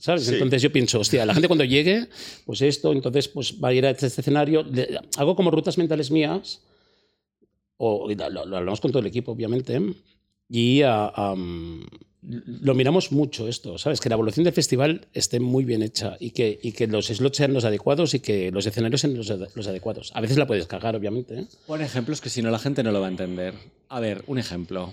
[0.00, 0.26] ¿Sabes?
[0.28, 2.08] Entonces yo pienso, hostia, la gente cuando llegue,
[2.46, 4.64] pues esto, entonces pues va a ir a este, escenario.
[5.18, 6.62] Hago como rutas mentales mías,
[7.76, 9.78] o lo, hablamos con todo el equipo, obviamente,
[10.48, 11.34] y ah,
[12.22, 14.00] lo miramos mucho esto, ¿sabes?
[14.00, 17.36] Que la evolución del festival esté muy bien hecha y que, y que los slots
[17.36, 20.12] sean los adecuados y que los escenarios sean los, los adecuados.
[20.14, 21.40] A veces la puedes cagar, obviamente.
[21.40, 21.46] ¿eh?
[21.66, 23.54] Pon ejemplos que si no la gente no lo va a entender.
[23.88, 24.92] A ver, un ejemplo.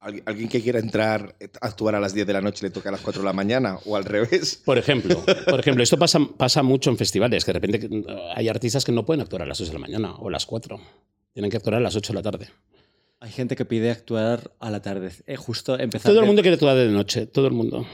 [0.00, 2.92] ¿Alguien que quiera entrar a actuar a las 10 de la noche le toca a
[2.92, 4.56] las 4 de la mañana o al revés?
[4.64, 7.90] Por ejemplo, por ejemplo esto pasa, pasa mucho en festivales, que de repente
[8.34, 10.46] hay artistas que no pueden actuar a las 2 de la mañana o a las
[10.46, 10.80] 4.
[11.34, 12.48] Tienen que actuar a las 8 de la tarde.
[13.20, 15.12] Hay gente que pide actuar a la tarde.
[15.26, 17.86] Eh, justo empezar Todo el mundo quiere actuar de noche, todo el mundo.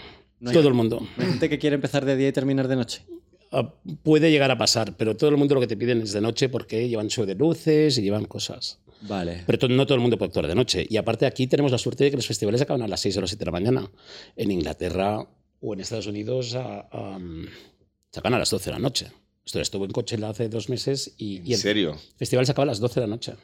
[0.52, 1.04] todo el mundo.
[1.18, 3.02] ¿Hay gente que quiere empezar de día y terminar de noche?
[3.50, 6.20] Ah, puede llegar a pasar, pero todo el mundo lo que te piden es de
[6.20, 8.78] noche porque llevan show de luces y llevan cosas.
[9.02, 9.44] Vale.
[9.46, 10.86] Pero no todo el mundo puede actuar de noche.
[10.88, 13.20] Y aparte aquí tenemos la suerte de que los festivales acaban a las 6 o
[13.20, 13.90] las 7 de la mañana.
[14.36, 15.26] En Inglaterra
[15.60, 16.88] o en Estados Unidos a,
[18.10, 19.06] se acaban a las 12 de la noche.
[19.44, 22.80] Esto estuvo en coche hace dos meses y, ¿En el festival se acaba a las
[22.80, 23.34] 12 de la noche.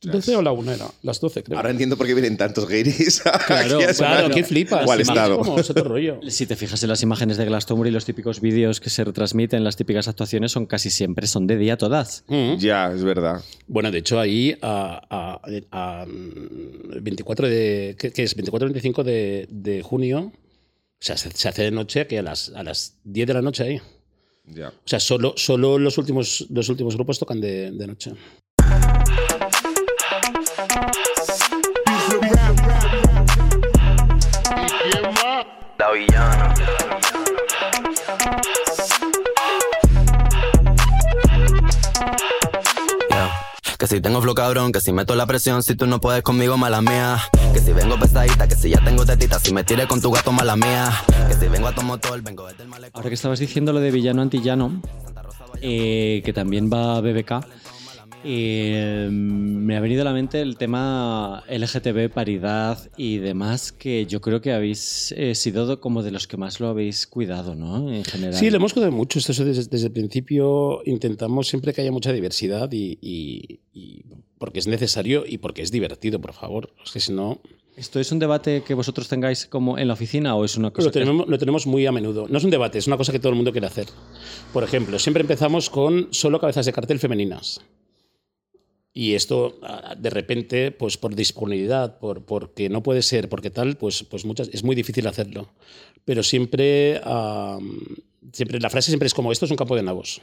[0.00, 1.58] 12 o la 1 era, las 12 creo.
[1.58, 3.22] Ahora entiendo por qué vienen tantos gairis.
[3.46, 4.84] Claro, claro, qué flipas.
[4.84, 5.42] ¿Cuál estado?
[5.84, 6.20] rollo.
[6.30, 9.76] Si te fijas en las imágenes de Glastonbury, los típicos vídeos que se retransmiten, las
[9.76, 12.24] típicas actuaciones son casi siempre son de día todas.
[12.28, 12.56] Mm.
[12.56, 13.42] Ya, es verdad.
[13.66, 15.40] Bueno, de hecho ahí a,
[17.00, 18.34] 24 de ¿qué, es?
[18.34, 20.32] 24 25 de, de junio,
[21.00, 23.64] o sea, se, hace de noche que a las, a las 10 de la noche
[23.64, 23.80] ahí.
[24.44, 24.68] Ya.
[24.68, 28.12] O sea, solo, solo los, últimos, los últimos grupos tocan de, de noche.
[35.80, 36.54] La villana.
[43.78, 46.58] Que si tengo flow cabrón, que si meto la presión, si tú no puedes conmigo,
[46.58, 47.16] mala mía.
[47.54, 50.32] Que si vengo pesadita, que si ya tengo tetita, si me tire con tu gato,
[50.32, 50.92] mala mía.
[51.28, 52.98] Que si vengo a tu motor, vengo desde el malecón.
[52.98, 54.82] Ahora que estabas diciendo lo de villano antillano,
[55.62, 57.40] eh, que también va a BBK.
[58.22, 64.20] Eh, me ha venido a la mente el tema LGTB, paridad y demás, que yo
[64.20, 67.90] creo que habéis eh, sido como de los que más lo habéis cuidado, ¿no?
[67.90, 68.34] En general.
[68.34, 69.18] Sí, lo hemos cuidado mucho.
[69.18, 73.60] Esto desde, el principio intentamos siempre que haya mucha diversidad y,
[74.38, 76.74] porque es necesario y porque es divertido, por favor.
[76.84, 77.40] Es que si no...
[77.76, 80.88] ¿Esto es un debate que vosotros tengáis como en la oficina o es una cosa
[80.88, 82.26] lo tenemos, lo tenemos muy a menudo.
[82.28, 83.86] No es un debate, es una cosa que todo el mundo quiere hacer.
[84.52, 87.62] Por ejemplo, siempre empezamos con solo cabezas de cartel femeninas.
[88.92, 93.76] Y esto, ah, de repente, pues por disponibilidad, por, porque no puede ser, porque tal,
[93.76, 95.48] pues, pues muchas, es muy difícil hacerlo.
[96.04, 97.00] Pero siempre,
[98.32, 100.20] siempre, la frase siempre es como, esto es un campo de nabos.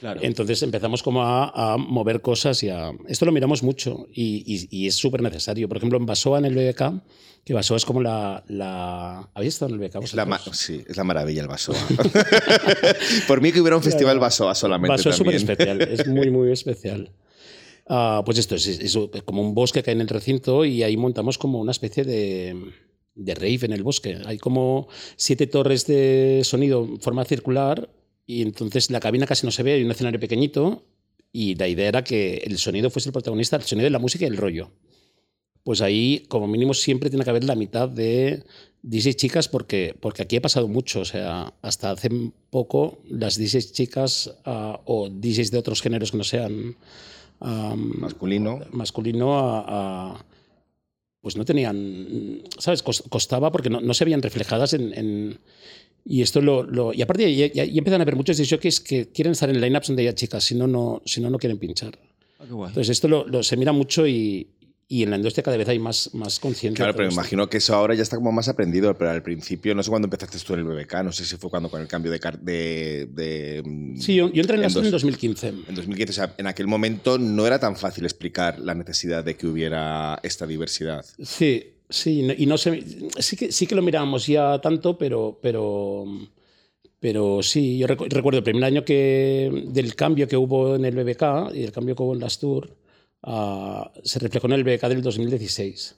[0.00, 0.20] Claro.
[0.22, 2.92] Entonces empezamos como a, mover cosas y a...
[3.08, 5.68] Esto lo miramos mucho y, y, es súper necesario.
[5.68, 7.02] Por ejemplo, en Basoa, en el BBK,
[7.44, 8.44] que Basoa es como la...
[8.48, 9.28] la...
[9.32, 10.02] ¿Habéis estado en el BBK?
[10.02, 11.78] Es la sí, es la maravilla el Basoa.
[13.28, 16.52] Por mí que hubiera un festival Basoa solamente Basoa es súper especial, es muy, muy
[16.52, 17.10] especial.
[17.88, 21.38] Ah, pues esto es, como un bosque que hay en el recinto y ahí montamos
[21.38, 22.72] como una especie de,
[23.14, 24.18] de rave en el bosque.
[24.24, 27.88] Hay como siete torres de sonido en forma circular
[28.26, 30.84] y entonces la cabina casi no se ve, hay un escenario pequeñito
[31.32, 34.24] y la idea era que el sonido fuese el protagonista, el sonido de la música
[34.24, 34.70] y el rollo.
[35.62, 38.44] Pues ahí, como mínimo, siempre tiene que haber la mitad de
[38.82, 41.00] DJs chicas porque, porque aquí ha pasado mucho.
[41.00, 42.08] O sea, hasta hace
[42.50, 46.76] poco las DJs chicas ah, o DJs de otros géneros que no sean
[47.40, 50.24] masculino, masculino a,
[51.20, 52.82] pues no tenían, ¿sabes?
[52.82, 55.38] Costaba porque no, se veían reflejadas en,
[56.04, 59.60] y esto lo, y aparte y, empiezan a haber muchos jockeys que quieren estar en
[59.60, 61.98] lineups donde haya chicas, si no no si no no quieren pinchar.
[62.38, 64.46] Ah, Entonces esto lo, se mira mucho y,
[64.88, 66.84] y en la industria cada vez hay más, más conciencia.
[66.84, 69.74] Claro, pero me imagino que eso ahora ya está como más aprendido, pero al principio,
[69.74, 71.88] no sé cuándo empezaste tú en el BBK, no sé si fue cuando con el
[71.88, 72.20] cambio de...
[72.40, 75.48] de, de mm, sí, yo, entré en, en, en 2015.
[75.48, 79.36] En 2015, o sea, en aquel momento no era tan fácil explicar la necesidad de
[79.36, 81.04] que hubiera esta diversidad.
[81.20, 82.82] Sí, sí, y no sé,
[83.18, 85.38] sí que, sí que lo mirábamos ya tanto, pero...
[85.42, 86.04] pero
[86.98, 91.54] pero sí, yo recuerdo el primer año que, del cambio que hubo en el BBK
[91.54, 92.74] y el cambio que hubo en las Tour,
[93.22, 95.96] Ah, se reflejó en el BBK del 2016.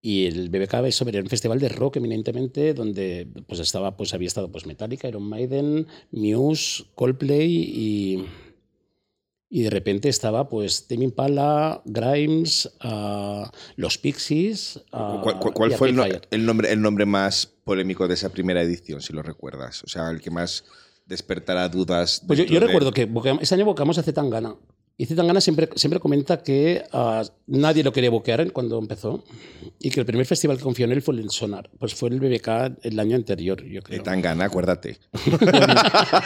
[0.00, 4.28] Y el BBK eso era un festival de rock eminentemente donde pues estaba pues había
[4.28, 8.24] estado pues Metallica, Iron Maiden, Muse, Coldplay y
[9.54, 13.44] y de repente estaba pues Tame Impala, Grimes, uh,
[13.76, 14.80] los Pixies.
[14.92, 19.22] Uh, ¿Cuál, fue el, nombre, el nombre más polémico de esa primera edición, si lo
[19.22, 19.84] recuerdas?
[19.84, 20.64] O sea, el que más
[21.06, 22.20] despertará dudas.
[22.26, 23.08] Pues yo, recuerdo que
[23.42, 24.56] ese año evocamos a Zetangana.
[24.96, 29.24] Y Zetangana siempre, siempre comenta que ah, nadie lo quería boquear cuando empezó
[29.80, 31.68] y que el primer festival que confió en él fue el Sonar.
[31.80, 33.98] Pues fue el BBK el año anterior, yo creo.
[33.98, 34.98] Zetangana, acuérdate.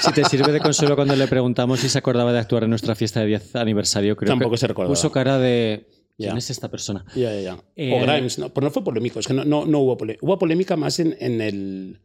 [0.03, 2.95] si te sirve de consuelo cuando le preguntamos si se acordaba de actuar en nuestra
[2.95, 4.93] fiesta de 10 aniversario, creo Tampoco que se recordaba.
[4.93, 5.87] puso cara de...
[6.19, 7.05] ¿Quién es esta persona?
[7.15, 7.59] Ya, ya, ya.
[7.77, 10.27] Eh, o Grimes, no, pero no fue polémico, es que no, no, no hubo polémica.
[10.27, 12.01] Hubo polémica más en, en el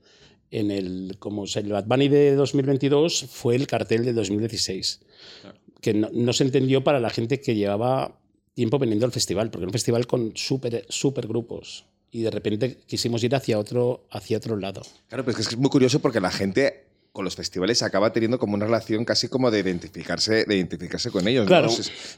[0.51, 4.99] en el como el Bad Bunny de 2022 fue el cartel de 2016.
[5.41, 8.17] Claro que no, se entendió para la gente que llevaba
[8.55, 12.77] tiempo veniendo al festival, porque era un festival con súper super grupos y de repente
[12.87, 14.81] quisimos ir hacia otro, hacia otro lado.
[15.09, 18.39] Claro, pues es que es muy curioso porque la gente con los festivales acaba teniendo
[18.39, 21.45] como una relación casi como de identificarse, de identificarse con ellos.
[21.45, 21.69] Claro.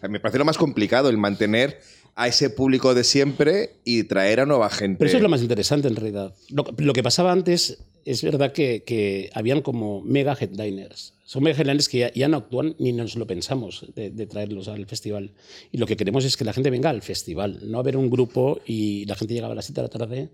[0.08, 1.82] me parece lo más complicado el mantener
[2.13, 4.99] a ese público de siempre y traer a nueva gente.
[4.99, 6.34] Pero eso es lo más interesante en realidad.
[6.49, 12.11] Lo, que pasaba antes es verdad que, que habían como mega headliners son headliners que
[12.13, 15.33] ya, no actúan ni nos lo pensamos de, traerlos al festival.
[15.71, 18.11] Y lo que queremos es que la gente venga al festival, no a ver un
[18.11, 20.29] grupo y la gente llegaba a las 7 de la tarde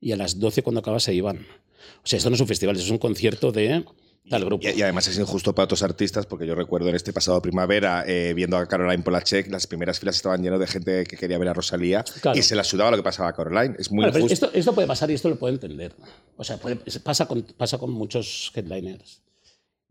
[0.00, 1.38] y a las 12 cuando acaba se iban.
[1.38, 3.84] O sea, esto no es un festival, es un concierto de
[4.28, 4.66] tal grupo.
[4.66, 8.34] Y, además es injusto para otros artistas, porque yo recuerdo en este pasado primavera, eh,
[8.34, 11.54] viendo a Caroline Polachek, las primeras filas estaban llenas de gente que quería ver a
[11.54, 13.76] Rosalía y se la sudaba lo que pasaba a Caroline.
[13.78, 14.32] Es muy injusto.
[14.32, 15.94] Esto, esto, puede pasar y esto lo puedo entender.
[16.36, 16.58] O sea,
[17.04, 19.22] pasa, con, pasa con muchos headliners.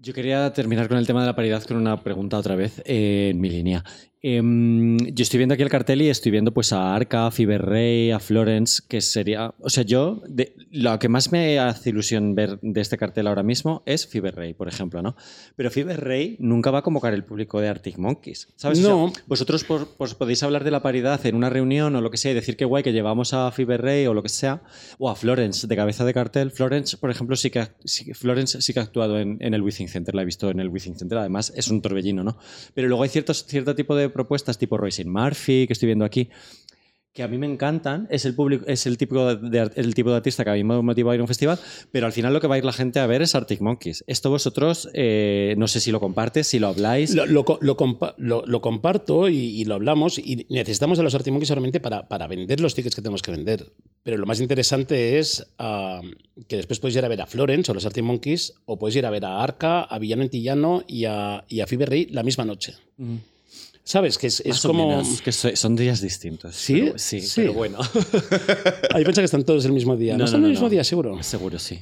[0.03, 3.29] Yo quería terminar con el tema de la paridad con una pregunta otra vez eh,
[3.31, 3.83] en mi línea.
[4.23, 8.11] Em, yo estoy viendo aquí el cartel y estoy viendo pues a Arca, a Fiberrey,
[8.11, 9.55] a Florence, que sería...
[9.59, 10.21] O sea, yo
[10.71, 14.67] lo que más me hace ilusión ver de este cartel ahora mismo es Fiberrey, por
[14.67, 15.15] ejemplo, ¿no?
[15.55, 18.79] Pero Fiberrey nunca va a convocar el público de Arctic Monkeys, ¿sabes?
[18.79, 19.11] No.
[19.25, 19.65] vosotros
[19.97, 22.57] pues, podéis hablar de la paridad en una reunión o lo que sea y decir
[22.57, 24.61] que guay que llevamos a Fiberrey o lo que sea,
[24.99, 26.51] o a Florence de cabeza de cartel.
[26.51, 27.67] Florence, por ejemplo, sí que,
[28.13, 30.95] Florence sí que ha actuado en, el Withing Center, la he visto en el Withing
[30.95, 32.37] Center, además es un torbellino, ¿no?
[32.75, 36.29] Pero luego hay ciertos, cierto tipo de propuestas tipo Royce Murphy, que estoy viendo aquí,
[37.13, 40.15] que a mí me encantan, es el, público, es el, tipo de, el tipo de
[40.15, 41.59] artista que a mí me motiva a ir a un festival,
[41.91, 44.05] pero al final lo que va a ir la gente a ver es Arctic Monkeys.
[44.07, 47.13] Esto vosotros, eh, no sé si lo compartes, si lo habláis.
[47.13, 52.07] Lo, lo, lo, comparto y, lo hablamos y necesitamos a los Arctic Monkeys solamente para,
[52.07, 53.73] para, vender los tickets que tenemos que vender.
[54.03, 55.99] Pero lo más interesante es ah,
[56.47, 59.05] que después puedes ir a ver a Florence o los Arctic Monkeys o puedes ir
[59.05, 61.65] a ver a Arca, a Villano Antillano y a, y a
[62.11, 62.75] la misma noche.
[63.83, 64.17] ¿Sabes?
[64.17, 65.03] Que es, como.
[65.23, 66.55] que son días distintos.
[66.55, 66.91] ¿Sí?
[66.95, 67.79] sí, sí, pero bueno.
[68.93, 70.15] Ahí piensa que están todos el mismo día.
[70.17, 71.21] ¿No, están el mismo día, seguro?
[71.23, 71.79] Seguro, sí.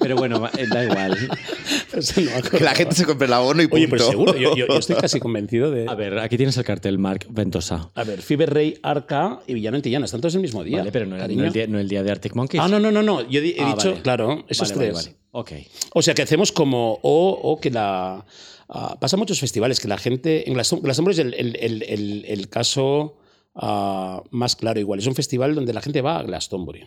[0.00, 1.16] Pero bueno, eh, da igual.
[2.50, 3.76] que la gente se compre el abono y punto.
[3.76, 5.86] Oye, pero seguro, yo, yo, estoy casi convencido de...
[5.88, 7.90] A ver, aquí tienes el cartel, Marc Ventosa.
[7.94, 10.78] A ver, Fiber Rey, Arca y Villano Antillana, están todos el mismo día.
[10.78, 12.62] Vale, pero no, el, día, no el día de Arctic Monkeys.
[12.62, 13.28] Ah, no, no, no, no.
[13.28, 14.94] yo he, ah, dicho, claro, esos tres.
[14.94, 15.52] Vale, ok.
[15.94, 18.24] O sea, que hacemos como, o, o que la...
[18.68, 20.48] Uh, pasa muchos festivales que la gente.
[20.48, 23.18] En Glastonbury es el, el, el, el caso
[23.54, 25.00] uh, más claro, igual.
[25.00, 26.86] Es un festival donde la gente va a Glastonbury.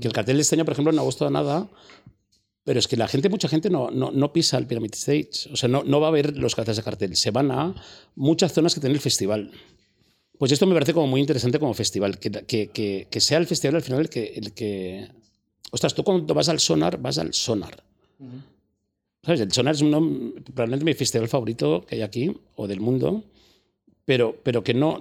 [0.00, 1.68] Que el cartel de este año, por ejemplo, no ha gustado nada.
[2.64, 5.50] Pero es que la gente, mucha gente no, no, no pisa el Pyramid Stage.
[5.50, 7.16] O sea, no, no va a ver los carteles de cartel.
[7.16, 7.74] Se van a
[8.14, 9.50] muchas zonas que tiene el festival.
[10.38, 12.18] Pues esto me parece como muy interesante como festival.
[12.18, 15.08] Que, que, que, sea el festival al final el que, el que.
[15.70, 17.82] Ostras, tú cuando vas al sonar, vas al sonar.
[19.24, 23.24] El Sonar es probablemente mi festival favorito que hay aquí, o del mundo,
[24.04, 25.00] pero, pero que no...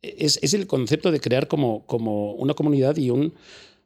[0.00, 3.34] Es, es el concepto de crear como, como una comunidad y un...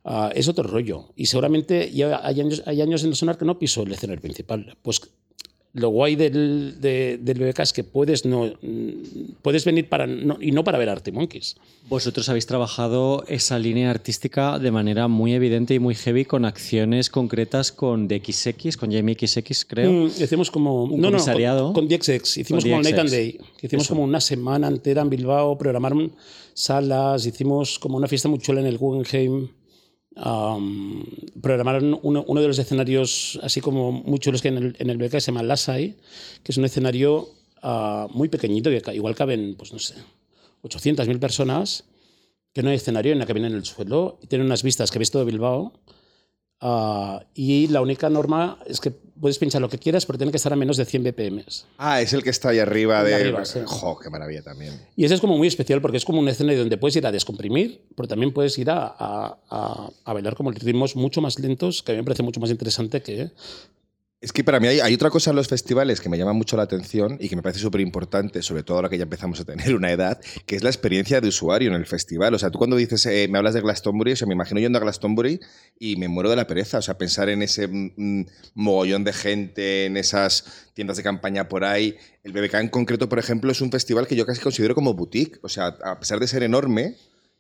[0.05, 1.13] Ah, es otro rollo.
[1.17, 4.23] Y seguramente ya hay años, hay años en el Sonar que no piso el escenario
[4.23, 4.79] principal.
[4.81, 5.01] Pues
[5.77, 8.51] lo guay del, del BBK es que puedes, no,
[9.43, 10.07] puedes venir para,
[10.41, 11.57] y no para ver Arte Monkeys.
[11.91, 17.11] Vosotros habéis trabajado esa línea artística de manera muy evidente y muy heavy con acciones
[17.11, 19.93] concretas con DXX, con Jamie XX, creo.
[19.93, 20.85] Mm, hicimos como.
[20.85, 21.69] Un no, comisariado.
[21.69, 22.39] no, con, DXX.
[22.39, 23.39] Hicimos como Night and Day.
[23.61, 26.11] Hicimos como una semana entera en Bilbao, programaron
[26.55, 29.49] salas, hicimos como una fiesta muy chula en el Guggenheim
[30.17, 35.21] programaron uno, de los escenarios así como muy chulos que en el, en el BK
[35.21, 35.97] se llama Lasai,
[36.43, 37.29] que es un escenario
[37.63, 39.95] uh, muy pequeñito, que igual caben, pues no sé,
[40.63, 41.85] 800.000 personas,
[42.55, 44.91] que no hay escenario en la que viene en el suelo, y tiene unas vistas
[44.91, 45.73] que ves todo Bilbao,
[46.61, 50.37] Uh, y la única norma es que puedes pinchar lo que quieras, pero tiene que
[50.37, 51.45] estar a menos de 100 BPM.
[51.79, 53.15] Ah, es el que está ahí arriba de.
[53.15, 54.81] Arriba, ¡Jo, qué maravilla también!
[54.97, 57.13] Y ese es como muy especial porque es como un escenario donde puedes ir a
[57.13, 61.93] descomprimir, pero también puedes ir a, a, a bailar como ritmos mucho más lentos, que
[61.93, 63.31] a mí me parece mucho más interesante que
[64.27, 66.65] es que para mí hay, otra cosa en los festivales que me llama mucho la
[66.65, 69.73] atención y que me parece súper importante, sobre todo ahora que ya empezamos a tener
[69.77, 72.35] una edad, que es la experiencia de usuario en el festival.
[72.35, 74.79] O sea, tú cuando dices, eh, me hablas de Glastonbury, o sea, me imagino yendo
[74.79, 75.39] a Glastonbury
[75.79, 76.79] y me muero de la pereza.
[76.79, 81.49] O sea, pensar en ese mm, mm, mogollón de gente, en esas tiendas de campaña
[81.49, 81.97] por ahí.
[82.25, 85.39] El BBK en concreto, por ejemplo, es un festival que yo casi considero como boutique.
[85.43, 86.97] O sea, a pesar de ser enorme,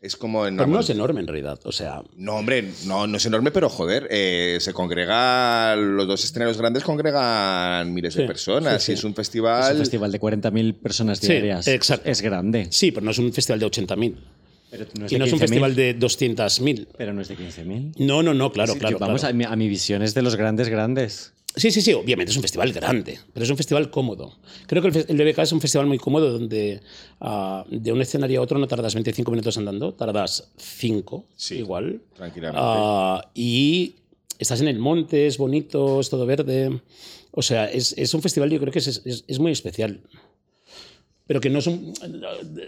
[0.06, 2.02] es como Pero no es enorme en realidad, o sea...
[2.16, 5.76] No, hombre, no, no es enorme, pero joder, eh, se congrega...
[5.76, 9.64] Los dos escenarios grandes congregan miles de personas y es un festival...
[9.64, 11.68] Es un festival de 40.000 personas diarias.
[11.68, 12.08] exacto.
[12.08, 12.68] Es grande.
[12.70, 14.14] Sí, pero no es un festival de 80.000.
[14.70, 16.86] Pero no es y no es un festival de 200.000.
[16.96, 17.94] Pero no es de 15.000.
[17.98, 18.98] No, no, no, claro, claro.
[18.98, 21.32] Vamos A, mi, a mi visión es de los grandes, grandes.
[21.56, 24.36] Sí, sí, sí, obviamente es un festival grande, pero es un festival cómodo.
[24.66, 26.82] Creo que el, BBK es un festival muy cómodo donde
[27.20, 32.02] uh, de un escenario a otro no tardas 25 minutos andando, tardas 5 sí, igual.
[32.14, 32.60] Tranquilamente.
[32.62, 33.94] Uh, y
[34.38, 36.78] estás en el monte, es bonito, es todo verde.
[37.30, 40.00] O sea, es, es un festival yo creo que es, es, es, muy especial.
[41.26, 41.94] Pero que no es un,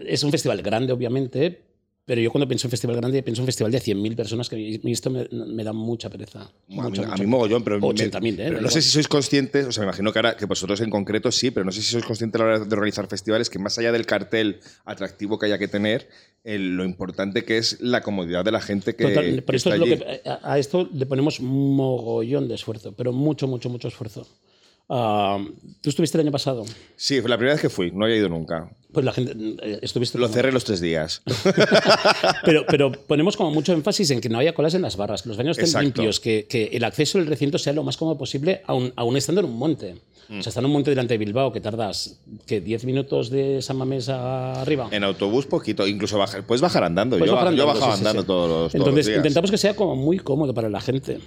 [0.07, 1.61] es un festival grande, obviamente,
[2.09, 4.81] pero yo cuando pienso en festival grande, pienso en un festival de 100.000 personas, que
[4.83, 6.41] esto me, me, da mucha pereza.
[6.41, 8.35] a, mí, a mí mogollón, pero, 80.000, ¿eh?
[8.49, 10.89] Pero no sé si sois conscientes, o sea, me imagino que, ahora, que vosotros en
[10.89, 13.59] concreto sí, pero no sé si sois conscientes a la hora de organizar festivales que
[13.59, 16.09] más allá del cartel atractivo que haya que tener,
[16.45, 20.23] lo importante que es la comodidad de la gente que, Total, esto es Lo que,
[20.25, 24.27] a esto le ponemos mogollón de esfuerzo, pero mucho, mucho, mucho esfuerzo.
[24.89, 25.45] Uh,
[25.83, 26.65] ¿Tú estuviste el año pasado?
[26.97, 28.71] Sí, fue la primera vez que fui, no había ido nunca.
[28.91, 29.35] Pues la gente.
[29.63, 31.21] Eh, estuviste Lo cerré los tres días.
[32.45, 35.29] pero, pero ponemos como mucho énfasis en que no haya colas en las barras, que
[35.29, 38.63] los baños estén limpios, que, que, el acceso al recinto sea lo más cómodo posible,
[38.67, 39.97] aún, aún estando en un monte.
[40.31, 43.63] O sea, está en un monte delante de Bilbao, que tardas que 10 minutos de
[43.63, 44.89] San Mamés arriba.
[44.91, 45.87] En autobús, poquito.
[45.87, 47.19] Incluso bajar, puedes bajar andando.
[47.19, 49.17] yo, bajar andando, yo bajaba andando todos los, Entonces, los días.
[49.19, 51.19] intentamos que sea como muy cómodo para la gente.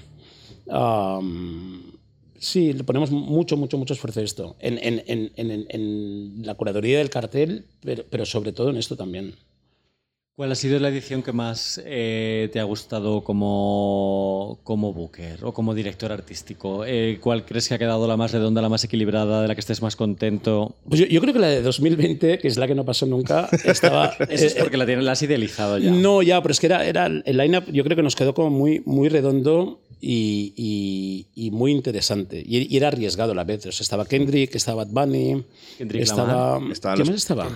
[0.67, 1.90] Um,
[2.41, 4.56] Sí, le ponemos mucho, mucho, mucho esfuerzo a esto.
[4.60, 5.32] En, en, en,
[5.69, 9.36] en la curaduría del cartel, pero, pero, sobre todo en esto también.
[10.36, 15.54] ¿Cuál ha sido la edición que más eh, te ha gustado como, como booker o
[15.54, 16.84] como director artístico?
[16.84, 19.62] Eh, ¿Cuál crees que ha quedado la más redonda, la más equilibrada, de la que
[19.62, 20.73] estés más contento?
[20.89, 24.08] Pues yo, creo que la de 2020, que es la que no pasó nunca, estaba...
[24.30, 25.91] Eso es porque la, tienes, la has idealizado ya.
[25.91, 28.49] No, ya, pero es que era, era el line-up, yo creo que nos quedó como
[28.49, 32.44] muy, muy redondo y, y, muy interesante.
[32.46, 33.66] Y, era arriesgado a la vez.
[33.68, 35.44] O sea, estaba Kendrick, estaba Bad Bunny,
[35.78, 36.60] Kendrick estaba...
[36.60, 37.48] ¿Qué los, más estaba?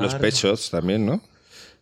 [0.00, 1.20] Los pechos también, ¿no?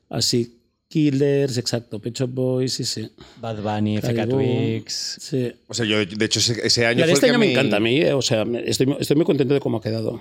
[0.09, 0.57] Así,
[0.89, 3.11] Killers, exacto, Pecho Boys, sí, sí.
[3.41, 5.19] Bad Bunny, FK Twigs.
[5.21, 5.53] Sí.
[5.67, 7.05] O sea, yo, de hecho, ese, año.
[7.05, 9.61] de este año me encanta a mí, eh, o sea, estoy, estoy muy contento de
[9.61, 10.21] cómo ha quedado.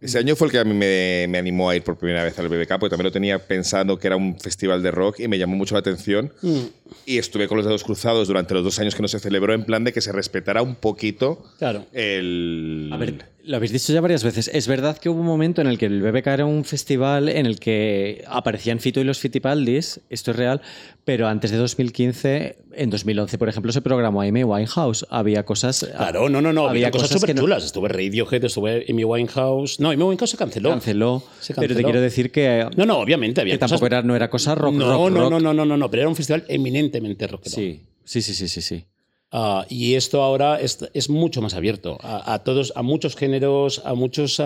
[0.00, 2.38] Ese año fue el que a mí me, me, animó a ir por primera vez
[2.38, 5.38] al BBK, porque también lo tenía pensando que era un festival de rock y me
[5.38, 6.32] llamó mucho la atención.
[6.42, 6.60] Mm.
[7.06, 9.64] Y estuve con los dedos cruzados durante los dos años que no se celebró, en
[9.64, 11.86] plan de que se respetara un poquito claro.
[11.92, 12.90] el.
[12.92, 14.50] A ver, lo habéis dicho ya varias veces.
[14.52, 17.46] Es verdad que hubo un momento en el que el BBK era un festival en
[17.46, 20.60] el que aparecían Fito y los Fitipaldis, esto es real,
[21.04, 25.06] pero antes de 2015, en 2011, por ejemplo, se programó Amy Winehouse.
[25.08, 25.86] Había cosas.
[25.96, 26.68] Claro, no, no, no.
[26.68, 27.62] Había, cosas súper chulas.
[27.62, 27.66] No...
[27.66, 29.78] Estuve Radiohead, estuve Amy Winehouse.
[29.78, 30.70] No, Amy Winehouse se canceló.
[30.70, 31.22] Canceló.
[31.54, 32.68] Pero te quiero decir que.
[32.76, 33.40] No, no, obviamente.
[33.40, 34.74] Había que tampoco era, no era cosa rock.
[34.74, 35.30] No, rock, no, rock.
[35.30, 37.54] no, no, no, no, no, pero era un festival eminentemente rockero.
[37.54, 38.60] Sí, sí, sí, sí, sí.
[38.60, 38.84] sí.
[39.32, 44.40] Uh, y esto ahora es, mucho más abierto a, todos, a muchos géneros, a muchos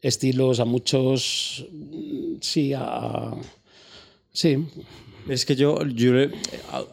[0.00, 1.66] estilos, a muchos.
[2.40, 3.32] Sí, a.
[4.32, 4.64] Sí.
[5.28, 6.12] Es que yo, yo,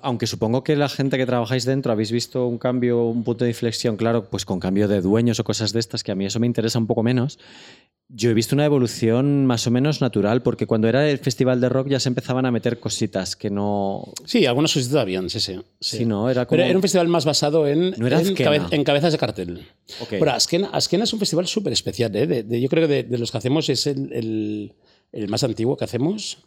[0.04, 3.50] aunque supongo que la gente que trabajáis dentro habéis visto un cambio, un punto de
[3.50, 6.40] inflexión, claro, pues con cambio de dueños o cosas de estas, que a mí eso
[6.40, 7.40] me interesa un poco menos.
[8.12, 11.70] Yo he visto una evolución más o menos natural, porque cuando era el festival de
[11.70, 14.12] rock ya se empezaban a meter cositas que no.
[14.26, 15.60] Sí, algunas cositas habían, sí, sí.
[15.80, 15.98] sí.
[15.98, 16.58] sí no, era como...
[16.58, 19.68] Pero era un festival más basado en, no era en, cabe, en cabezas de cartel.
[20.02, 20.20] Okay.
[20.20, 22.16] Pero Askena, Askena es un festival súper especial.
[22.16, 22.26] ¿eh?
[22.26, 24.74] De, de, yo creo que de, de, los que hacemos es el, el,
[25.12, 26.40] el más antiguo que hacemos.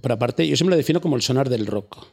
[0.00, 2.06] Pero aparte, yo siempre lo defino como el sonar del rock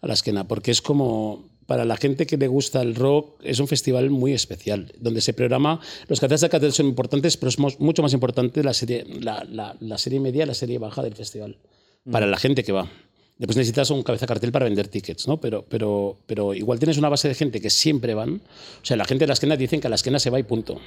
[0.00, 3.60] a la esquena, porque es como, para la gente que le gusta el rock, es
[3.60, 7.58] un festival muy especial, donde se programa, los cabezas de cartel son importantes, pero es
[7.58, 11.58] mucho más importante la serie, la, la, la serie media, la serie baja del festival,
[12.04, 12.10] mm.
[12.10, 12.90] para la gente que va.
[13.38, 15.40] Después necesitas un cabeza cartel para vender tickets, ¿no?
[15.40, 18.40] Pero, pero, pero igual tienes una base de gente que siempre van.
[18.82, 20.42] O sea, la gente de la esquena dicen que a la esquena se va y
[20.42, 20.80] punto.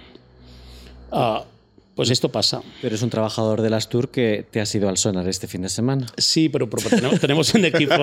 [1.11, 1.43] Uh,
[2.01, 2.63] pues esto pasa.
[2.81, 5.61] Pero es un trabajador de las Tour que te has ido al sonar este fin
[5.61, 6.07] de semana.
[6.17, 7.93] Sí, pero, pero tenemos, tenemos, un equipo.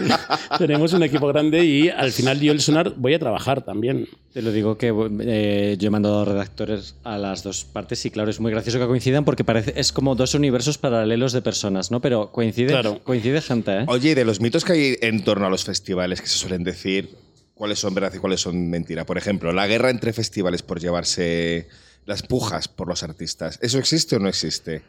[0.58, 4.06] tenemos un equipo grande y al final yo el sonar voy a trabajar también.
[4.34, 8.28] Te lo digo que eh, yo he mandado redactores a las dos partes y claro,
[8.28, 12.02] es muy gracioso que coincidan porque parece es como dos universos paralelos de personas, ¿no?
[12.02, 13.00] Pero coincide, claro.
[13.02, 13.84] coincide gente, ¿eh?
[13.88, 17.16] Oye, de los mitos que hay en torno a los festivales que se suelen decir,
[17.54, 19.06] ¿cuáles son verdad y cuáles son mentira?
[19.06, 21.66] Por ejemplo, la guerra entre festivales por llevarse
[22.08, 23.58] las pujas por los artistas.
[23.60, 24.82] ¿Eso existe o no existe?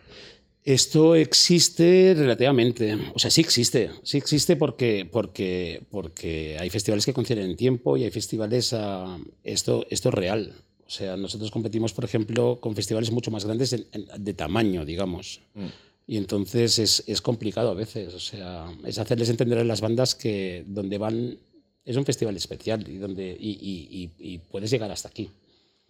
[0.64, 2.98] Esto existe relativamente.
[3.14, 3.92] O sea, sí existe.
[4.04, 8.72] Sí existe porque, porque, porque hay festivales que coinciden en tiempo y hay festivales.
[8.72, 10.54] A, esto, esto es real.
[10.88, 13.86] O sea, nosotros competimos, por ejemplo, con festivales mucho más grandes de,
[14.18, 15.42] de tamaño, digamos.
[15.56, 15.68] Mm.
[16.08, 18.14] Y entonces es, es, complicado a veces.
[18.14, 21.38] O sea, es hacerles entender a las bandas que donde van
[21.84, 25.30] es un festival especial y, donde, y, y, y puedes llegar hasta aquí.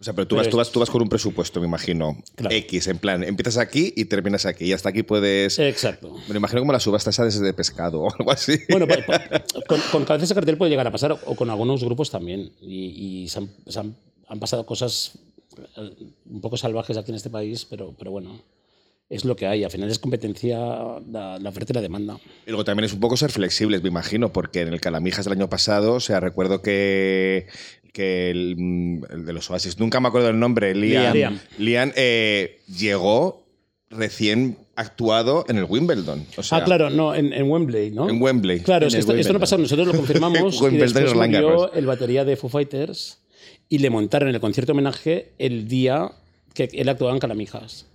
[0.00, 2.16] O sea, pero tú, pero vas, tú, vas, tú vas con un presupuesto, me imagino.
[2.34, 2.56] Claro.
[2.56, 4.64] X, en plan, empiezas aquí y terminas aquí.
[4.64, 5.58] Y hasta aquí puedes.
[5.58, 6.16] Exacto.
[6.26, 8.58] Me lo imagino como la subasta esa de pescado o algo así.
[8.70, 9.04] Bueno, pues,
[9.68, 12.50] con, con cabezas de cartel puede llegar a pasar, o con algunos grupos también.
[12.62, 13.94] Y, y se, han, se han,
[14.26, 15.18] han, pasado cosas
[16.24, 18.42] un poco salvajes aquí en este país, pero, pero bueno.
[19.10, 20.56] Es lo que hay, al final es competencia
[21.10, 22.16] la, la, oferta y la demanda.
[22.46, 25.32] Y luego también es un poco ser flexibles, me imagino, porque en el Calamijas del
[25.32, 27.48] año pasado, o sea, recuerdo que
[27.92, 31.40] que el, el, de los Oasis, nunca me acuerdo del nombre, Liam, Liam.
[31.58, 33.44] Liam eh, llegó
[33.90, 36.26] recién actuado en el Wimbledon.
[36.36, 38.08] O sea, ah, claro, no, en, en, Wembley, ¿no?
[38.08, 38.60] En Wembley.
[38.60, 42.36] Claro, en esto, esto, no pasó, nosotros lo confirmamos y después murió el batería de
[42.36, 43.18] Foo Fighters
[43.68, 46.12] y le montaron el concierto homenaje el día
[46.54, 47.86] que él actuaba en Calamijas.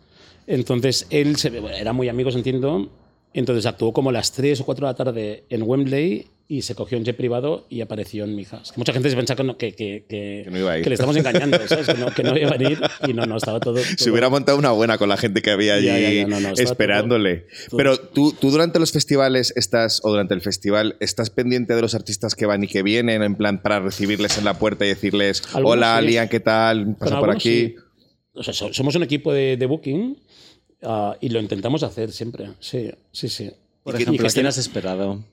[0.47, 2.91] Entonces, él se, bueno, era muy amigos, entiendo,
[3.33, 6.75] entonces actuó como a las 3 o 4 de la tarde en Wembley y se
[6.75, 8.71] cogió un jet privado y apareció en Mijas.
[8.71, 10.83] Que mucha gente se piensa que, no, que, que, que, no iba a ir.
[10.83, 11.87] que le estamos engañando, ¿sabes?
[11.87, 13.83] Que no, que no iba a venir y no, no, estaba todo, todo...
[13.97, 16.39] Se hubiera montado una buena con la gente que había allí ya, ya, ya, no,
[16.39, 17.37] no, esperándole.
[17.37, 17.77] todo, todo.
[17.77, 21.95] Pero tú, tú durante los festivales estás, o durante el festival, ¿estás pendiente de los
[21.95, 25.41] artistas que van y que vienen, en plan, para recibirles en la puerta y decirles,
[25.53, 26.07] Algunos hola, sí.
[26.07, 26.95] Lian, ¿qué tal?
[26.95, 27.49] Pasa por aquí.
[27.49, 27.75] Sí.
[28.35, 30.17] O sea, somos un equipo de, de booking
[30.83, 32.49] uh, y lo intentamos hacer siempre.
[32.59, 33.51] Sí, sí, sí.
[33.83, 35.23] Por ejemplo, ¿a quién has esperado?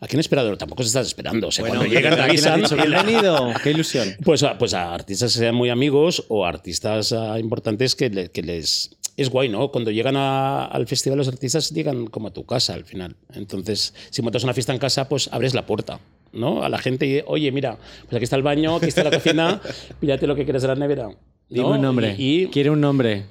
[0.00, 0.56] ¿A quién esperado?
[0.56, 1.48] Tampoco se estás esperando.
[1.48, 2.62] O sea, bueno, cuando llegan te avisan.
[2.62, 3.52] Bienvenido.
[3.62, 4.16] Qué ilusión.
[4.24, 8.30] Pues a, pues a artistas que sean muy amigos o artistas uh, importantes que, le,
[8.30, 9.70] que les es guay, ¿no?
[9.70, 13.16] Cuando llegan al festival los artistas llegan como a tu casa al final.
[13.32, 16.00] Entonces, si montas una fiesta en casa, pues abres la puerta.
[16.32, 16.62] ¿no?
[16.62, 19.60] A la gente y, oye, mira, pues aquí está el baño, aquí está la cocina,
[20.00, 21.08] pídate lo que quieras de la nevera.
[21.48, 22.14] Dime un nombre.
[22.18, 23.26] Y, Quiere un nombre.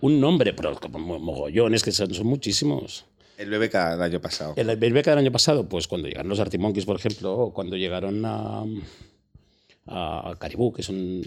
[0.00, 3.04] Un nombre, pero como mogollones, que son, muchísimos.
[3.40, 4.52] El BBK del año pasado.
[4.54, 8.22] El BBK del año pasado, pues cuando llegaron los Artimonkeys, por ejemplo, o cuando llegaron
[8.26, 8.64] a,
[9.86, 11.22] a Caribú, que son,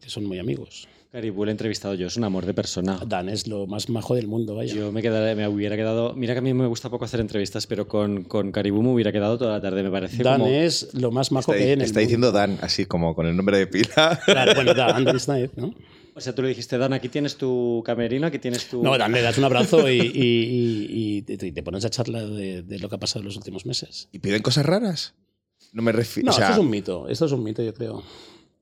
[0.00, 0.88] que son muy amigos.
[1.12, 2.98] Caribú le he entrevistado yo, es un amor de persona.
[3.06, 4.74] Dan es lo más majo del mundo, vaya.
[4.74, 6.14] Yo me, me hubiera quedado.
[6.14, 9.12] Mira que a mí me gusta poco hacer entrevistas, pero con, con Caribú me hubiera
[9.12, 10.22] quedado toda la tarde, me parece.
[10.22, 13.26] Dan es lo más majo que hay en el Está diciendo Dan, así como con
[13.26, 14.18] el nombre de pila.
[14.24, 15.74] Claro, bueno, Dan, Dan ¿no?
[16.16, 18.82] O sea, tú le dijiste, Dan, aquí tienes tu camerino, aquí tienes tu.
[18.82, 22.88] No, Dan, le das un abrazo y, y, te pones a charla de, de, lo
[22.88, 24.08] que ha pasado en los últimos meses.
[24.12, 25.14] ¿Y piden cosas raras?
[25.72, 26.30] No me refiero.
[26.30, 27.08] No, esto es un mito.
[27.08, 28.02] Esto es un mito, yo creo.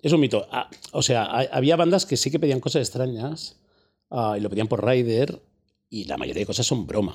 [0.01, 0.49] Es un mito.
[0.51, 3.57] Ah, o sea, había bandas que sí que pedían cosas extrañas
[4.11, 5.43] ah, y lo pedían por Rider
[5.91, 7.15] y la mayoría de cosas son broma.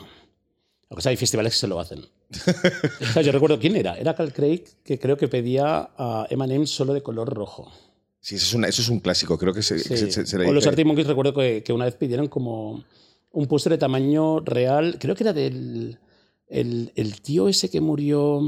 [0.89, 2.05] Lo que hay festivales que se lo hacen.
[3.01, 3.97] o sea, yo recuerdo quién era.
[3.97, 7.71] Era Cal Craig, que creo que pedía a Eminem solo de color rojo.
[8.19, 9.37] Sí, eso es, un clásico.
[9.37, 9.75] Creo que se,
[10.45, 12.83] O los Arctic Monkeys recuerdo que, una vez pidieron como
[13.31, 14.97] un póster de tamaño real.
[14.99, 15.99] Creo que era del
[16.49, 18.41] el, el tío ese que murió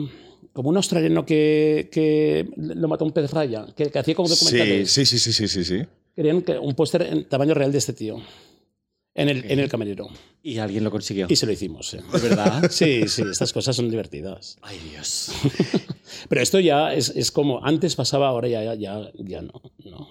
[0.54, 4.92] como un australiano que, que lo mató un pez raya, que, hacía como documentales.
[4.92, 5.86] Sí, sí, sí, sí, sí, sí.
[6.16, 8.18] Querían un póster en tamaño real de este tío.
[9.20, 10.08] En el, en el camerino.
[10.42, 11.28] Y alguien lo consiguió.
[11.30, 11.92] Y se lo hicimos.
[11.92, 12.64] ¿De verdad?
[12.72, 14.58] sí, sí, estas cosas son divertidas.
[14.62, 15.32] Ay, Dios.
[16.30, 19.62] Pero esto ya es, es, como antes pasaba, ahora ya, ya, ya no.
[19.84, 20.08] no.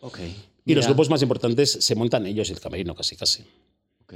[0.00, 0.18] Ok.
[0.64, 3.44] Y los grupos más importantes se montan ellos el camerino, casi, casi.
[4.02, 4.14] Ok.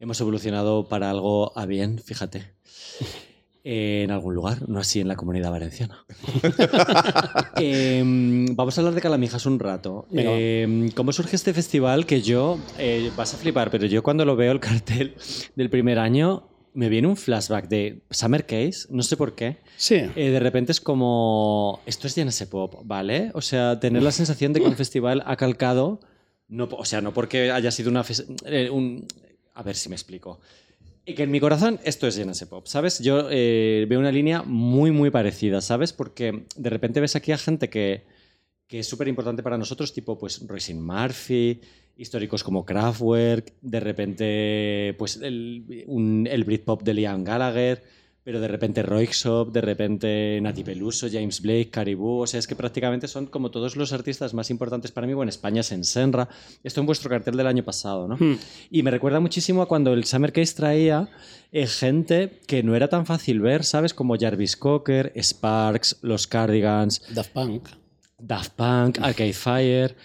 [0.00, 2.58] Hemos evolucionado para algo a bien, fíjate
[3.70, 6.06] en algún lugar, no así en la comunidad valenciana.
[7.56, 10.06] Em, vamos a hablar de Calamijas un rato.
[10.10, 12.06] Em, ¿Cómo surge este festival?
[12.06, 15.14] Que yo, eh, vas a flipar, pero yo cuando lo veo el cartel
[15.54, 19.58] del primer año, me viene un flashback de Summer Case, no sé por qué.
[19.76, 19.96] Sí.
[20.16, 23.32] Eh, de repente es como, esto es Genesis Pop, ¿vale?
[23.34, 26.00] O sea, tener la sensación de que un festival ha calcado,
[26.48, 28.02] no, o sea, no porque haya sido una...
[28.46, 29.06] Eh, un,
[29.54, 30.40] a ver si me explico.
[31.08, 32.98] Y que en mi corazón esto es Genesis Pop, ¿sabes?
[32.98, 35.94] Yo eh, veo una línea muy, muy parecida, ¿sabes?
[35.94, 38.04] Porque de repente ves aquí a gente que,
[38.66, 41.62] que es súper importante para nosotros, tipo pues Roisin Murphy,
[41.96, 47.82] históricos como Kraftwerk, de repente pues el, un, el Britpop de Liam Gallagher,
[48.28, 52.54] pero de repente Roixop, de repente Nati Peluso, James Blake, Caribou, o sea, es que
[52.54, 56.28] prácticamente son como todos los artistas más importantes para mí, bueno, España es en Senra,
[56.62, 58.16] esto en vuestro cartel del año pasado, ¿no?
[58.16, 58.36] Hmm.
[58.70, 61.08] Y me recuerda muchísimo a cuando el Summer Case traía
[61.52, 63.94] eh, gente que no era tan fácil ver, ¿sabes?
[63.94, 67.70] Como Jarvis Cocker, Sparks, Los Cardigans, Daft Punk.
[68.18, 69.96] Daft Punk, Arcade Fire...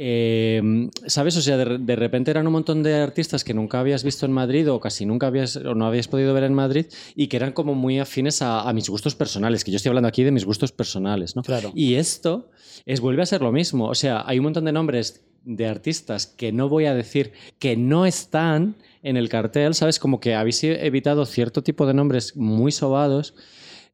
[0.00, 1.36] Eh, ¿Sabes?
[1.36, 4.70] O sea, de, repente eran un montón de artistas que nunca habías visto en Madrid
[4.70, 6.86] o casi nunca habías o no habías podido ver en Madrid
[7.16, 10.22] y que eran como muy afines a, mis gustos personales, que yo estoy hablando aquí
[10.22, 11.42] de mis gustos personales, ¿no?
[11.42, 11.72] Claro.
[11.74, 12.48] Y esto
[12.86, 13.88] es, vuelve a ser lo mismo.
[13.88, 17.76] O sea, hay un montón de nombres de artistas que no voy a decir que
[17.76, 19.98] no están en el cartel, ¿sabes?
[19.98, 23.34] Como que habéis evitado cierto tipo de nombres muy sobados.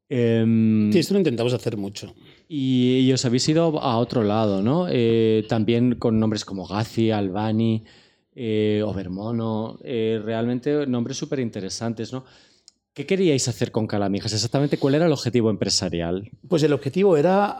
[0.07, 2.13] Em, sí, esto lo intentamos hacer mucho.
[2.47, 4.87] Y, os habéis ido a otro lado, ¿no?
[4.89, 7.83] Eh, también con nombres como Gazi, Albani,
[8.35, 12.25] eh, Obermono, eh, realmente nombres súper interesantes, ¿no?
[12.93, 14.31] ¿Qué queríais hacer con Calamijas?
[14.31, 16.29] Exactamente, ¿cuál era el objetivo empresarial?
[16.47, 17.57] Pues el objetivo era,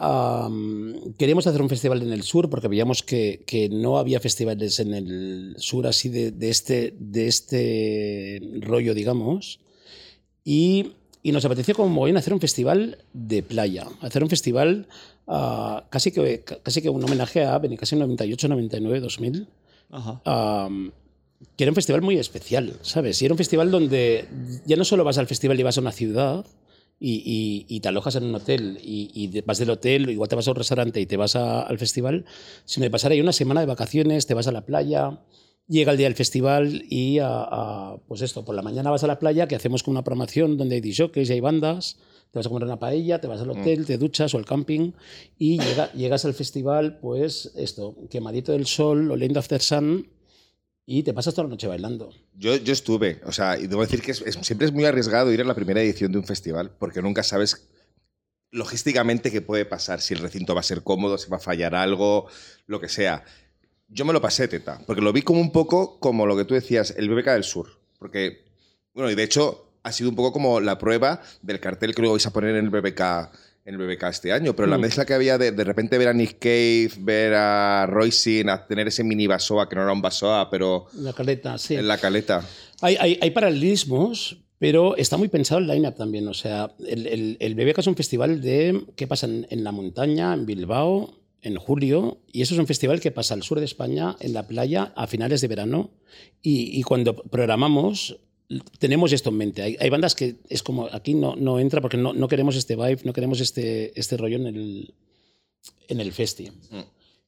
[1.18, 4.93] queríamos hacer un festival en el sur porque veíamos que, que no había festivales en
[4.93, 9.60] el sur así de, de, este, de este rollo, digamos.
[10.46, 10.93] Y
[11.26, 14.88] y nos apeteció como bien hacer un festival de playa, hacer un festival
[15.26, 19.47] uh, casi, que, casi que un homenaje a Benicassi 98, 99, 2000.
[21.55, 23.19] que era un festival muy especial, ¿sabes?
[23.23, 24.28] Y era un festival donde
[24.67, 26.45] ya no solo vas al festival y vas a una ciudad
[26.99, 30.47] y, y, te alojas en un hotel y, y, vas del hotel, igual te vas
[30.47, 32.26] a un restaurante y te vas al festival,
[32.65, 35.21] sino de pasar ahí una semana de vacaciones, te vas a la playa,
[35.68, 39.20] llega el día del festival y a, pues esto, por la mañana vas a la
[39.20, 41.97] playa, que hacemos con una programación donde hay DJs y hay bandas,
[42.32, 43.86] te vas a comer una paella, te vas al hotel, mm.
[43.86, 44.91] te duchas o al camping
[45.38, 50.09] y llega, llegas al festival, pues esto, quemadito del sol, oliendo after sun
[50.86, 52.11] y te pasas toda la noche bailando.
[52.36, 55.45] Yo, yo estuve, o sea, y debo decir que siempre es muy arriesgado ir a
[55.45, 57.70] la primera edición de un festival porque nunca sabes
[58.51, 61.76] logísticamente qué puede pasar, si el recinto va a ser cómodo, si va a fallar
[61.76, 62.28] algo,
[62.68, 63.26] lo que sea
[63.96, 66.54] yo me lo pasé teta, porque lo vi como un poco como lo que tú
[66.54, 67.80] decías, el BBK del Sur.
[67.98, 68.43] Porque,
[68.93, 72.16] bueno, y de hecho ha sido un poco como la prueba del cartel que luego
[72.16, 73.02] vais a poner en el BBK
[73.66, 74.82] en el BBK este año, pero la mm.
[74.82, 78.88] mezcla que había de de repente ver a Nick Cave, ver a Royce, a tener
[78.89, 80.86] ese mini Basoa, que no era un Basoa, pero...
[80.93, 81.76] La caleta, sí.
[81.76, 82.46] En la caleta.
[82.82, 86.28] Hay, hay, hay paralelismos, pero está muy pensado el line-up también.
[86.28, 89.72] O sea, el, el, el, BBK es un festival de que pasa en, en, la
[89.72, 93.66] montaña, en Bilbao, en julio, y eso es un festival que pasa al sur de
[93.66, 95.91] España, en la playa, a finales de verano.
[96.41, 98.18] Y, cuando programamos,
[98.80, 99.62] tenemos esto en mente.
[99.62, 103.00] Hay, bandas que es como, aquí no, no entra porque no, no, queremos este vibe,
[103.04, 104.93] no queremos este, este rollo en el,
[105.88, 106.12] en el.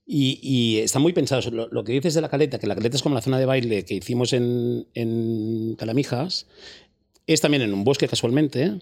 [0.07, 1.51] Y, y, está muy pensado.
[1.51, 3.45] Lo, lo, que dices de la caleta, que la caleta es como la zona de
[3.45, 6.47] baile que hicimos en, en Calamijas,
[7.27, 8.79] es también en un bosque casualmente,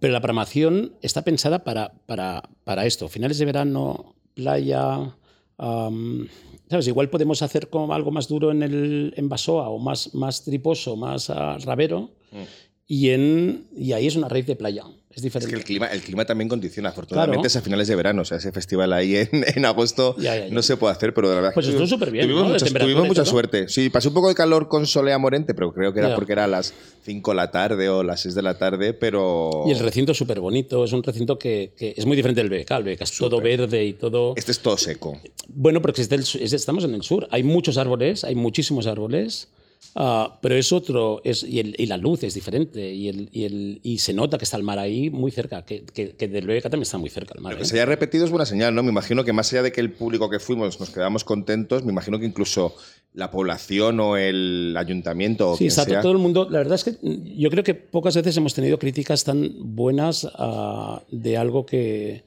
[0.00, 3.10] pero la programación está pensada para, para, para esto.
[3.10, 5.14] Finales de verano, playa,
[5.58, 6.26] um,
[6.68, 6.86] ¿sabes?
[6.88, 10.96] Igual podemos hacer como algo más duro en, el, en Basoa o más, más triposo,
[10.96, 12.10] más uh, rabero.
[12.32, 12.42] Mm.
[12.86, 14.84] Y, en, y ahí es una raíz de playa.
[15.16, 15.46] Es diferente.
[15.46, 16.88] Es que el clima, el clima también condiciona.
[16.88, 17.46] Afortunadamente claro.
[17.46, 18.22] es a finales de verano.
[18.22, 20.54] O sea, ese festival ahí en, en agosto ya, ya, ya.
[20.54, 21.50] no se puede hacer, pero de verdad.
[21.54, 22.26] Pues estuvo súper bien.
[22.26, 22.52] Tuvimos, ¿no?
[22.52, 23.68] mucha, tuvimos mucha suerte.
[23.68, 26.44] Sí, pasó un poco de calor con Solea Morente, pero creo que era porque era
[26.44, 29.64] a las 5 de la tarde o las 6 de la tarde, pero.
[29.66, 30.84] Y el recinto es súper bonito.
[30.84, 32.70] Es un recinto que, que, es muy diferente del BK.
[32.72, 33.30] El BK es super.
[33.30, 34.34] todo verde y todo.
[34.36, 35.20] Este es todo seco.
[35.48, 37.28] Bueno, porque estamos en el sur.
[37.30, 39.48] Hay muchos árboles, hay muchísimos árboles.
[39.94, 43.44] Uh, pero es otro, es, y, el, y, la luz es diferente, y, el, y,
[43.44, 46.46] el, y, se nota que está el mar ahí muy cerca, que, que, que del
[46.46, 47.52] BBK también está muy cerca el mar.
[47.52, 47.58] ¿eh?
[47.58, 48.82] Que se haya repetido es buena señal, ¿no?
[48.82, 51.92] Me imagino que más allá de que el público que fuimos nos quedamos contentos, me
[51.92, 52.74] imagino que incluso
[53.12, 56.00] la población o el ayuntamiento o sí, está sea.
[56.00, 56.48] todo el mundo.
[56.50, 56.96] La verdad es que
[57.36, 62.24] yo creo que pocas veces hemos tenido críticas tan buenas uh, de algo que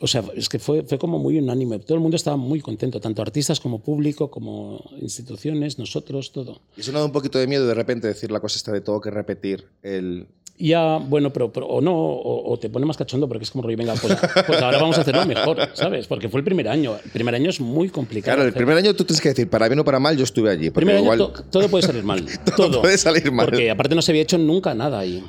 [0.00, 1.78] o sea, es que fue, fue como muy unánime.
[1.80, 6.60] Todo el mundo estaba muy contento, tanto artistas como público, como instituciones, nosotros, todo.
[6.76, 8.80] ¿Y eso no da un poquito de miedo de repente decir la cosa está de
[8.80, 10.28] todo que repetir el,
[10.58, 13.62] ya, bueno, pero, pero o no, o, o, te pone más cachondo porque es como
[13.62, 14.16] rollo, venga, pues,
[14.46, 16.08] pues, ahora vamos a hacerlo mejor, ¿sabes?
[16.08, 16.96] Porque fue el primer año.
[17.04, 18.36] El primer año es muy complicado.
[18.36, 20.50] Claro, el primer año tú tienes que decir, para bien o para mal, yo estuve
[20.50, 20.70] allí.
[20.70, 21.18] Primer año igual...
[21.18, 22.24] to, todo puede salir mal.
[22.56, 23.46] todo, todo, puede salir mal.
[23.46, 25.22] Porque aparte no se había hecho nunca nada ahí.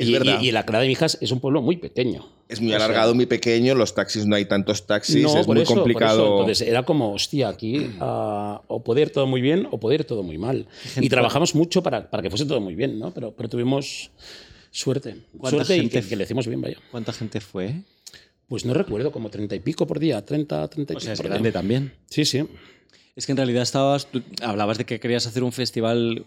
[0.00, 0.40] Es y, verdad.
[0.40, 2.26] y, y la Clara de Mijas es un pueblo muy pequeño.
[2.48, 5.74] Es muy alargado, muy pequeño, los taxis no hay tantos taxis, no, es muy eso,
[5.74, 6.40] complicado.
[6.40, 10.06] Entonces era como, hostia, aquí uh, o poder ir todo muy bien o poder ir
[10.06, 10.66] todo muy mal.
[10.98, 13.12] Y trabajamos mucho para, para que fuese todo muy bien, ¿no?
[13.12, 14.10] Pero, pero tuvimos
[14.70, 15.16] suerte.
[15.44, 16.78] Suerte gente, y que, que, le hicimos bien, vaya.
[16.90, 17.82] ¿Cuánta gente fue?
[18.48, 21.22] Pues no recuerdo, como treinta y pico por día, 30, 30 y o sea, pico.
[21.22, 21.52] es grande día.
[21.52, 21.92] también.
[22.08, 22.42] Sí, sí.
[23.14, 26.22] Es que en realidad estabas, tú hablabas de que querías hacer un festival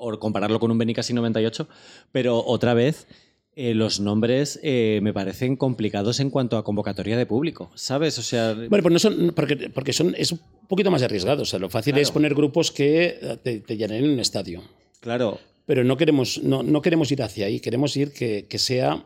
[0.00, 1.68] o, compararlo con un Benicassi 98,
[2.12, 3.06] pero otra vez
[3.54, 8.18] eh, los nombres eh, me parecen complicados en cuanto a convocatoria de público, ¿sabes?
[8.18, 11.42] O sea, bueno, pues no son porque, porque son es un poquito más arriesgado.
[11.42, 12.02] O sea, lo fácil claro.
[12.02, 14.62] es poner grupos que te, te llenen en un estadio.
[15.00, 15.38] Claro.
[15.66, 17.60] Pero no queremos, no, no queremos ir hacia ahí.
[17.60, 19.04] Queremos ir que, que sea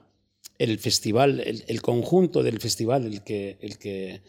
[0.58, 4.22] el festival, el, el, conjunto del festival, el que, el que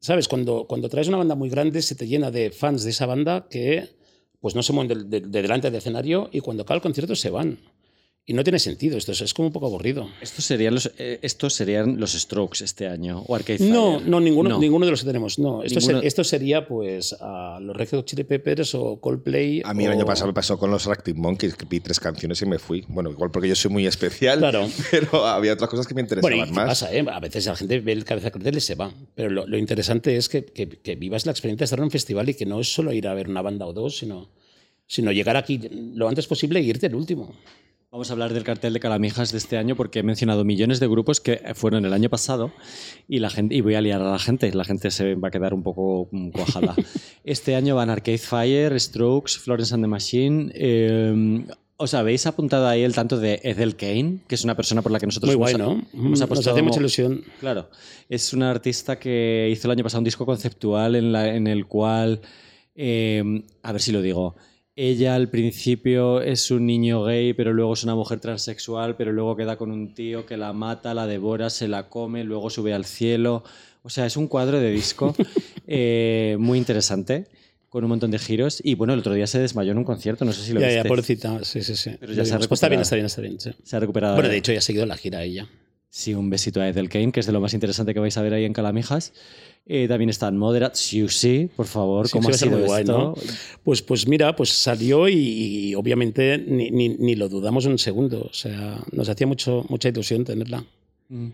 [0.00, 0.28] ¿Sabes?
[0.28, 3.46] Cuando, cuando traes una banda muy grande, se te llena de fans de esa banda
[3.50, 3.86] que
[4.40, 7.14] pues no se mueven de, de, de delante del escenario y cuando acaba el concierto
[7.14, 7.58] se van.
[8.30, 10.08] Y no tiene sentido, esto es, es como un poco aburrido.
[10.20, 13.24] ¿Estos serían los, eh, estos serían los Strokes este año?
[13.26, 14.08] ¿O Arcade No, Fire?
[14.08, 14.60] no, ninguno, no.
[14.60, 15.40] ninguno de los que tenemos.
[15.40, 15.98] No, esto, ninguno...
[15.98, 19.62] ser, esto sería pues a los Red Hot Chili Peppers o Coldplay.
[19.64, 19.86] A mí o...
[19.88, 22.60] el año pasado me pasó con los Arctic Monkeys, que vi tres canciones y me
[22.60, 22.84] fui.
[22.86, 24.68] Bueno, igual porque yo soy muy especial, claro.
[24.92, 26.68] pero había otras cosas que me interesaban bueno, y más.
[26.68, 27.04] pasa, ¿eh?
[27.10, 28.94] A veces la gente ve el cabeza cartel y se va.
[29.16, 31.90] Pero lo, lo interesante es que, que, que, vivas la experiencia de estar en un
[31.90, 34.30] festival y que no es solo ir a ver una banda o dos, sino,
[34.86, 35.58] sino llegar aquí
[35.96, 37.34] lo antes posible e irte el último.
[37.92, 40.86] Vamos a hablar del cartel de Calamijas de este año porque he mencionado millones de
[40.86, 42.52] grupos que fueron el año pasado
[43.08, 45.30] y la gente y voy a liar a la gente, la gente se va a
[45.32, 46.76] quedar un poco cuajada.
[47.24, 50.52] este año van Arcade Fire, Strokes, Florence and the Machine.
[50.54, 51.44] Eh,
[51.78, 55.00] ¿Os habéis apuntado ahí el tanto de Ethel Kane, que es una persona por la
[55.00, 55.84] que nosotros Muy hemos, guay, ¿no?
[55.92, 56.52] hemos apostado?
[56.52, 57.24] Nos hace mucha ilusión.
[57.40, 57.70] Claro,
[58.08, 61.66] es una artista que hizo el año pasado un disco conceptual en, la, en el
[61.66, 62.20] cual,
[62.76, 64.36] eh, a ver si lo digo,
[64.88, 69.36] ella al principio es un niño gay, pero luego es una mujer transexual, pero luego
[69.36, 72.86] queda con un tío que la mata, la devora, se la come, luego sube al
[72.86, 73.44] cielo.
[73.82, 75.14] O sea, es un cuadro de disco
[75.66, 77.26] eh, muy interesante
[77.68, 78.62] con un montón de giros.
[78.64, 80.68] Y bueno, el otro día se desmayó en un concierto, no sé si lo ya,
[80.68, 80.82] viste.
[80.82, 81.90] Ya, pobrecita, sí, sí, sí.
[82.00, 83.38] Pero ya se ha pues está bien, está bien, está bien.
[83.38, 83.50] Sí.
[83.62, 84.14] Se ha recuperado.
[84.14, 85.46] Bueno, de hecho, ya ha seguido la gira ella.
[85.92, 88.22] Sí, un besito a Ethel Kane, que es de lo más interesante que vais a
[88.22, 89.12] ver ahí en Calamijas.
[89.66, 92.98] Eh, también están Moderate Siuxi, por favor, sí, ¿cómo sí, ha sido guay, esto?
[92.98, 93.14] ¿no?
[93.64, 98.22] Pues, pues mira, pues salió y, y obviamente ni, ni, ni, lo dudamos un segundo.
[98.22, 100.64] O sea, nos hacía mucho, mucha ilusión tenerla.
[101.08, 101.28] Mm.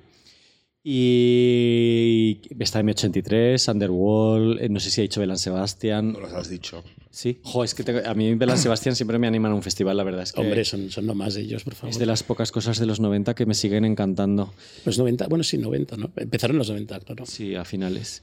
[0.88, 6.12] Y está M83, Underworld, eh, no sé si ha dicho Belan Sebastián.
[6.12, 6.84] No los has dicho.
[7.10, 7.40] Sí.
[7.42, 10.22] Jo, es que a mí Belan Sebastián siempre me animan a un festival, la verdad.
[10.22, 11.90] Es que Hombre, son, son nomás ellos, por favor.
[11.90, 14.54] Es de las pocas cosas de los 90 que me siguen encantando.
[14.84, 16.12] Los 90, bueno, sí, 90, ¿no?
[16.14, 17.26] Empezaron los 90, claro.
[17.26, 18.22] Sí, a finales.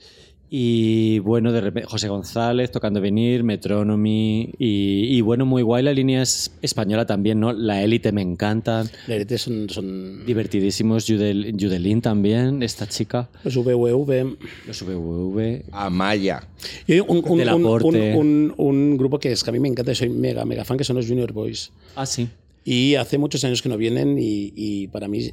[0.56, 4.54] Y bueno, de repente José González tocando venir, Metronomy.
[4.60, 7.54] Y, y, bueno, muy guay la línea es española también, ¿no?
[7.54, 8.88] La élite me encantan.
[9.08, 10.24] La élite son, son...
[10.28, 11.08] Divertidísimos.
[11.08, 13.30] Judel, Judelín también, esta chica.
[13.43, 14.38] Los VVV.
[14.68, 15.64] Los VVV.
[15.72, 16.47] Amaya.
[16.86, 20.10] Y un, un, un, un, un, grupo que es que a mí me encanta, soy
[20.10, 21.72] mega, mega fan, que son los Junior Boys.
[21.95, 22.30] Ah, sí.
[22.66, 25.32] Y hace muchos años que no vienen y, y, para mí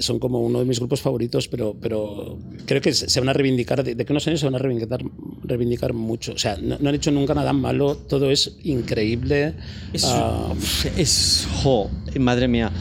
[0.00, 3.84] son como uno de mis grupos favoritos, pero, pero creo que se van a reivindicar,
[3.84, 5.00] de, de que unos años se van a reivindicar,
[5.44, 6.32] reivindicar mucho.
[6.32, 9.54] O sea, no, no han hecho nunca nada malo, todo es increíble.
[9.92, 10.54] Es, uh,
[10.96, 12.72] es jo, madre mía.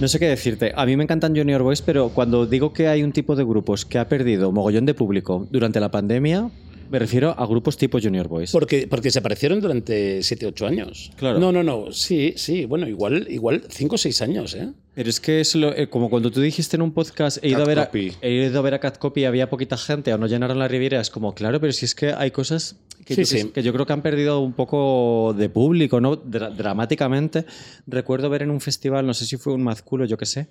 [0.00, 0.72] No sé qué decirte.
[0.76, 3.86] A mí me encantan Junior Boys, pero cuando digo que hay un tipo de grupos
[3.86, 6.50] que ha perdido mogollón de público durante la pandemia,
[6.90, 8.52] me refiero a grupos tipo Junior Boys.
[8.52, 11.10] Porque, porque se aparecieron durante 7, 8 años.
[11.16, 11.38] Claro.
[11.38, 11.92] No, no, no.
[11.92, 12.64] Sí, sí.
[12.64, 14.68] Bueno, igual, igual 5 o 6 años, ¿eh?
[14.94, 17.62] Pero es que es lo, eh, como cuando tú dijiste en un podcast, he ido,
[17.62, 20.18] a ver a, he ido a ver a Cat Copy y había poquita gente o
[20.18, 21.00] no llenaron la Riviera.
[21.00, 23.50] Es como, claro, pero si es que hay cosas que, Sí, yo, sí.
[23.52, 26.16] que yo creo que han perdido un poco de público, ¿no?
[26.16, 27.44] Dra- dramáticamente.
[27.86, 30.48] Recuerdo ver en un festival, no sé si fue un Mazculo, yo qué sé,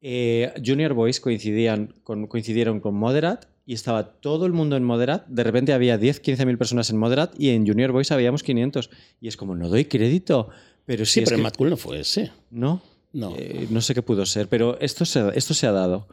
[0.00, 5.26] eh, Junior Boys coincidían con, coincidieron con Moderat y estaba todo el mundo en Moderat.
[5.26, 8.90] De repente había 10, 15 mil personas en Moderat y en Junior Boys habíamos 500.
[9.20, 10.48] Y es como, no doy crédito.
[10.86, 12.30] Pero si Sí, pero en Mad Cool no fue ese.
[12.50, 12.80] ¿No?
[13.12, 13.34] No.
[13.36, 16.08] Eh, no sé qué pudo ser, pero esto se, esto se ha dado.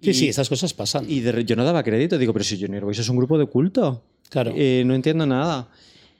[0.00, 1.04] Sí, Y- sí, estas cosas pasan.
[1.08, 3.46] Y de yo no daba crédito, digo, pero si Junior Boys es un grupo de
[3.46, 4.02] culto.
[4.30, 4.52] Claro.
[4.56, 5.68] Eh, no entiendo nada.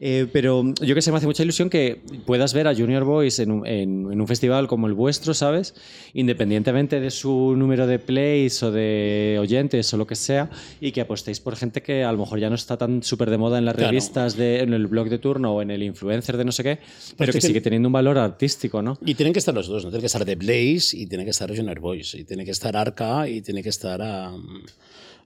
[0.00, 3.38] Eh, pero yo que sé, me hace mucha ilusión que puedas ver a Junior Boys
[3.38, 5.72] en un, en- en un festival como el vuestro, ¿sabes?
[6.14, 11.00] Independientemente de su número de plays o de oyentes o lo que sea, y que
[11.00, 13.64] apostéis por gente que a lo mejor ya no está tan súper de moda en
[13.66, 13.90] las Claro.
[13.90, 16.78] revistas, de, en el blog de turno o en el influencer de no sé qué,
[17.16, 18.98] pero que- sigue teniendo un valor artístico, ¿no?
[19.06, 19.90] Y tienen que estar los dos, ¿no?
[19.90, 22.14] Tiene que estar The Blaze y tiene que estar Junior Boys.
[22.14, 24.62] Y tiene que estar Arca y tiene que estar um,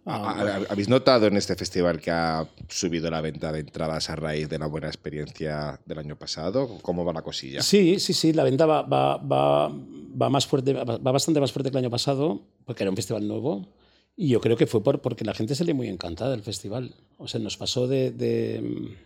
[0.08, 4.16] ¿Ha- ha- ¿Habéis notado en este festival que ha subido la venta de entradas a
[4.16, 6.78] raíz de la buena experiencia del año pasado?
[6.82, 7.60] ¿Cómo va la cosilla?
[7.62, 11.70] Sí, sí, sí, la venta va, va, va, va más fuerte, va bastante más fuerte
[11.70, 13.68] que el año pasado, porque era un festival nuevo.
[14.16, 16.94] Y yo creo que fue por, porque la gente salió muy encantada del festival.
[17.18, 18.96] O sea, nos pasó de, de,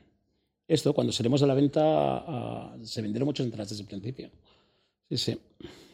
[0.68, 4.30] esto, cuando salimos a la venta, a- se vendieron muchas entradas desde el principio.
[5.10, 5.38] Sí, sí.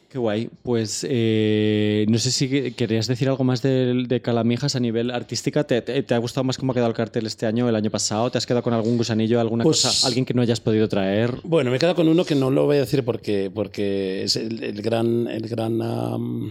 [0.09, 0.49] Qué guay.
[0.63, 5.11] Pues eh, no sé si que- querías decir algo más de, de Calamijas a nivel
[5.11, 5.63] artística.
[5.65, 7.91] ¿Te, te, te ha gustado más cómo ha quedado el cartel este año el año
[7.91, 8.31] pasado?
[8.31, 11.35] ¿Te has quedado con algún gusanillo, alguna Pues- cosa, alguien que no hayas podido traer?
[11.43, 14.35] Bueno, me he quedado con uno que no lo voy a decir porque, porque es
[14.35, 16.49] el, el gran, el gran um,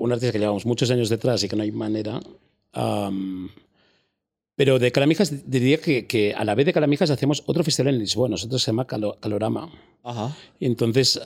[0.00, 2.18] un artista que llevamos muchos años detrás y que no hay manera.
[2.74, 3.48] um,
[4.56, 8.00] pero de Calamijas diría que, que a la vez de Calamijas hacemos otro festival en
[8.00, 9.70] Lisboa, nosotros se llama Calo- Calorama.
[10.02, 10.34] Ajá.
[10.60, 11.20] Entonces,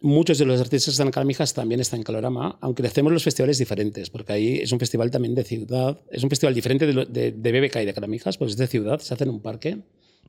[0.00, 3.24] muchos de los artistas que están en Calamijas también están en Calorama, aunque hacemos los
[3.24, 6.92] festivales diferentes, porque ahí es un festival también de ciudad, es un festival diferente de,
[6.94, 9.40] lo- de, de BBK y de Calamijas, pues es de ciudad, se hace en un
[9.40, 9.78] parque,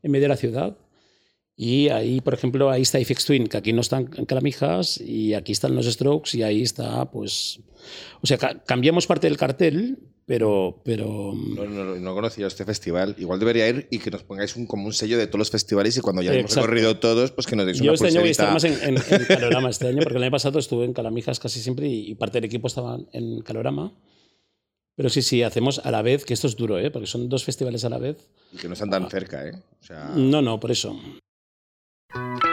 [0.03, 0.78] en medio de la ciudad.
[1.60, 5.34] Y ahí, por ejemplo, ahí está Ifex Twin, que aquí no están en Calamijas, y
[5.34, 7.60] aquí están los Strokes, y ahí está, pues...
[8.22, 9.97] O sea, ca- cambiamos parte del cartel,
[10.28, 10.82] pero...
[10.86, 13.16] pero No, no, no conocía este festival.
[13.18, 15.97] Igual debería ir y que nos pongáis un, como un sello de todos los festivales
[15.97, 18.30] y cuando ya hemos recorrido todos, pues que nos deis Yo una este año voy
[18.30, 18.58] a pulserita.
[18.58, 21.39] estar más en, en, en Calorama este año, porque el año pasado estuve en Calamijas
[21.39, 23.93] casi siempre y, y parte del equipo estaba en Calorama.
[24.95, 26.91] Pero sí, sí, hacemos a la vez, que esto es duro, ¿eh?
[26.91, 28.30] porque son dos festivales a la vez.
[28.53, 29.53] Y que no están tan cerca, ¿eh?
[29.82, 30.99] O sea, No, no, por eso.
[32.14, 32.46] Thank you.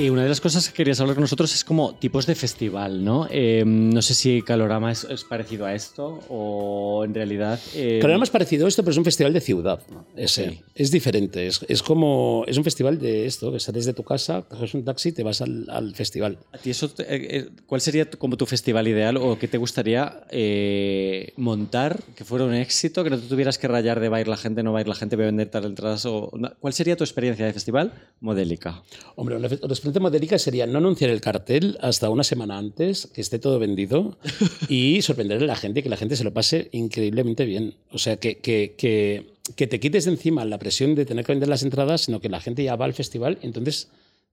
[0.00, 3.04] Y una de las cosas que querías hablar con nosotros es como tipos de festival,
[3.04, 3.28] ¿no?
[3.30, 7.60] Eh, no sé si Calorama es, es parecido a esto o en realidad...
[7.74, 9.80] eh, Calorama es parecido a esto, pero es un festival de ciudad.
[9.92, 10.06] ¿no?
[10.16, 10.62] Ese.
[10.74, 11.46] Es diferente.
[11.46, 12.44] Es, es como.
[12.46, 15.22] Es un festival de esto, que sales de tu casa, coges un taxi y te
[15.22, 16.38] vas al, al festival.
[16.52, 19.58] ¿A ti eso, eh, eh, ¿Cuál sería tu- como tu festival ideal o qué te
[19.58, 24.16] gustaría eh, montar que fuera un éxito, que no te tuvieras que rayar de va
[24.16, 26.06] a ir la gente, no va a ir la gente, voy a vender tal entradas?
[26.06, 28.82] O, ¿Cuál sería tu experiencia de festival modélica?
[29.16, 33.20] Hombre, una, una experiencia modélica sería no anunciar el cartel hasta una semana antes, que
[33.20, 34.18] esté todo vendido,
[34.68, 37.74] y sorprender a la gente y que la gente se lo pase increíblemente bien.
[37.92, 41.32] O sea, que, que, que, que te quites de encima la presión de tener que
[41.32, 43.88] vender las entradas, sino que la gente ya va al festival entonces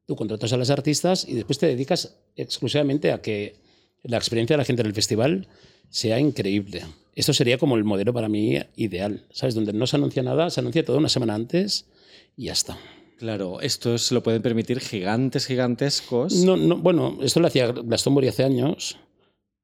[0.08, 3.58] Tú contratas a las artistas y después te dedicas exclusivamente a que
[4.04, 5.50] la experiencia de la gente en el festival
[5.90, 6.86] sea increíble.
[7.14, 9.54] Esto sería como el modelo para mí ideal, ¿sabes?
[9.54, 11.88] Donde no se anuncia nada, se anuncia todo una semana antes
[12.38, 12.78] y ya está.
[13.18, 16.36] Claro, esto se lo pueden permitir gigantes, gigantescos.
[16.36, 19.00] No, no, bueno, esto lo hacía Glastonbury hace años,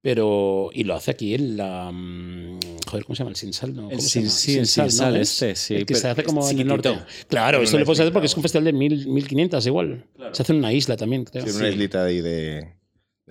[0.02, 0.72] pero.
[0.74, 1.92] Y lo hace aquí en la.
[1.92, 3.30] Mm, joder, ¿cómo se llama?
[3.30, 3.92] El Sinsal, ¿no?
[3.92, 5.86] El sin, sí, Sinsal, este, sí.
[5.86, 6.98] que se hace como en el norte.
[7.28, 10.06] Claro, esto lo puedes hacer porque es un festival de mil, 1500 igual.
[10.32, 11.46] Se hace en una isla también, creo.
[11.46, 12.74] Sí, una islita ahí de.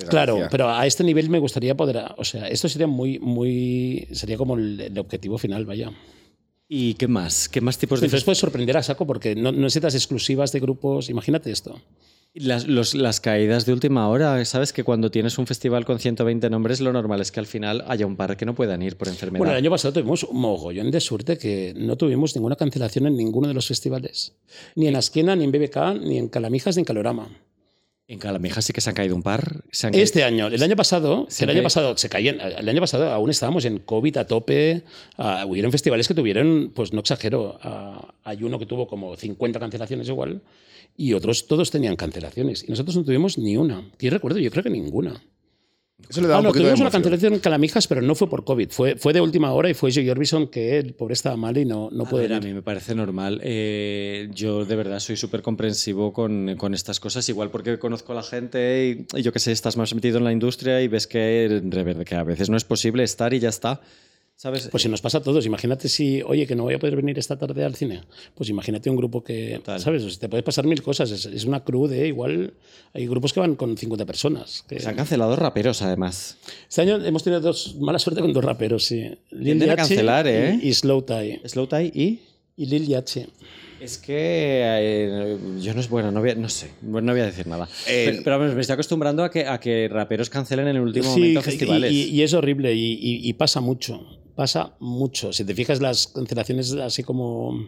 [0.09, 2.01] Claro, pero a este nivel me gustaría poder.
[2.16, 3.18] O sea, esto sería muy.
[3.18, 5.91] muy sería como el objetivo final, vaya.
[6.75, 7.51] ¿Y qué más?
[7.51, 8.07] ¿Qué más tipos de.?
[8.07, 11.11] Entonces puedes sorprender a saco porque no, necesitas exclusivas de grupos.
[11.11, 11.79] Imagínate esto.
[12.33, 16.81] Las, las, caídas de última hora, sabes que cuando tienes un festival con 120 nombres,
[16.81, 19.41] lo normal es que al final haya un par que no puedan ir por enfermedad.
[19.41, 23.18] Bueno, el año pasado tuvimos un mogollón de suerte que no tuvimos ninguna cancelación en
[23.18, 24.33] ninguno de los festivales.
[24.75, 27.29] Ni en Asquena, ni en BBK, ni en Calamijas, ni en Calorama.
[28.12, 29.64] En Calamijas sí que se han caído un par.
[29.72, 33.64] este año, el año pasado, el año pasado se caían, el año pasado aún estábamos
[33.64, 34.82] en COVID a tope.
[35.16, 37.58] Uh, hubieron festivales que tuvieron, pues no exagero,
[38.22, 40.42] hay uno que tuvo como 50 cancelaciones igual
[40.94, 43.90] y otros todos tenían cancelaciones y nosotros no tuvimos ni una.
[43.98, 45.18] Y recuerdo, yo creo que ninguna.
[46.09, 48.44] Eso le da ah, un no, tuvimos una cancelación en Calamijas, pero no fue por
[48.44, 48.70] COVID.
[48.70, 51.64] Fue, fue de última hora y fue Joey Orbison que el pobre estaba mal y
[51.64, 53.40] no, no puede A mí me parece normal.
[53.42, 58.16] Eh, yo de verdad soy súper comprensivo con, con, estas cosas, igual porque conozco a
[58.16, 61.62] la gente y, yo que sé, estás más metido en la industria y ves que,
[62.07, 63.80] que a veces no es posible estar y ya está.
[64.43, 67.16] Pues si nos pasa a todos, imagínate si, oye, que no voy a poder venir
[67.18, 68.01] esta tarde al cine.
[68.34, 70.18] Pues imagínate un grupo que, ¿sabes?
[70.18, 71.11] te puede pasar mil cosas.
[71.11, 72.55] Es, una cruz de igual.
[72.93, 74.64] Hay grupos que van con 50 personas.
[74.68, 76.38] Se han cancelado raperos, además.
[76.68, 79.16] Este año hemos tenido dos, mala suerte con dos raperos, sí.
[79.30, 80.59] Lil a cancelar, ¿eh?
[80.61, 81.40] Y, Slow Tie.
[81.45, 82.20] Slow Tie y.
[82.57, 83.26] Y Lil Yachi.
[83.80, 87.26] Es que eh, yo no es bueno, no, voy a, no sé, no voy a
[87.26, 87.68] decir nada.
[88.24, 91.90] pero, me estoy acostumbrando a que, a que raperos cancelen en el último momento festivales.
[91.90, 95.33] Y, y, es horrible y, pasa mucho pasa mucho.
[95.33, 97.66] Si te fijas, las cancelaciones así como...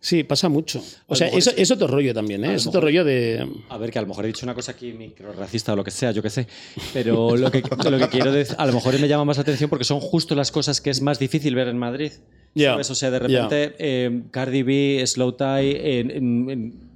[0.00, 0.84] Sí, pasa mucho.
[1.06, 2.56] O sea, eso, es otro rollo también, ¿eh?
[2.56, 3.48] Es otro rollo de...
[3.70, 5.82] A ver, que a lo mejor he dicho una cosa aquí micro racista o lo
[5.82, 6.46] que sea, yo qué sé.
[6.92, 9.84] Pero lo que, lo que quiero decir, a lo mejor me llama más atención porque
[9.84, 12.12] son justo las cosas que es más difícil ver en Madrid.
[12.52, 12.76] Yeah.
[12.76, 16.20] O sea, de repente eh, Cardi B, Slow Tie,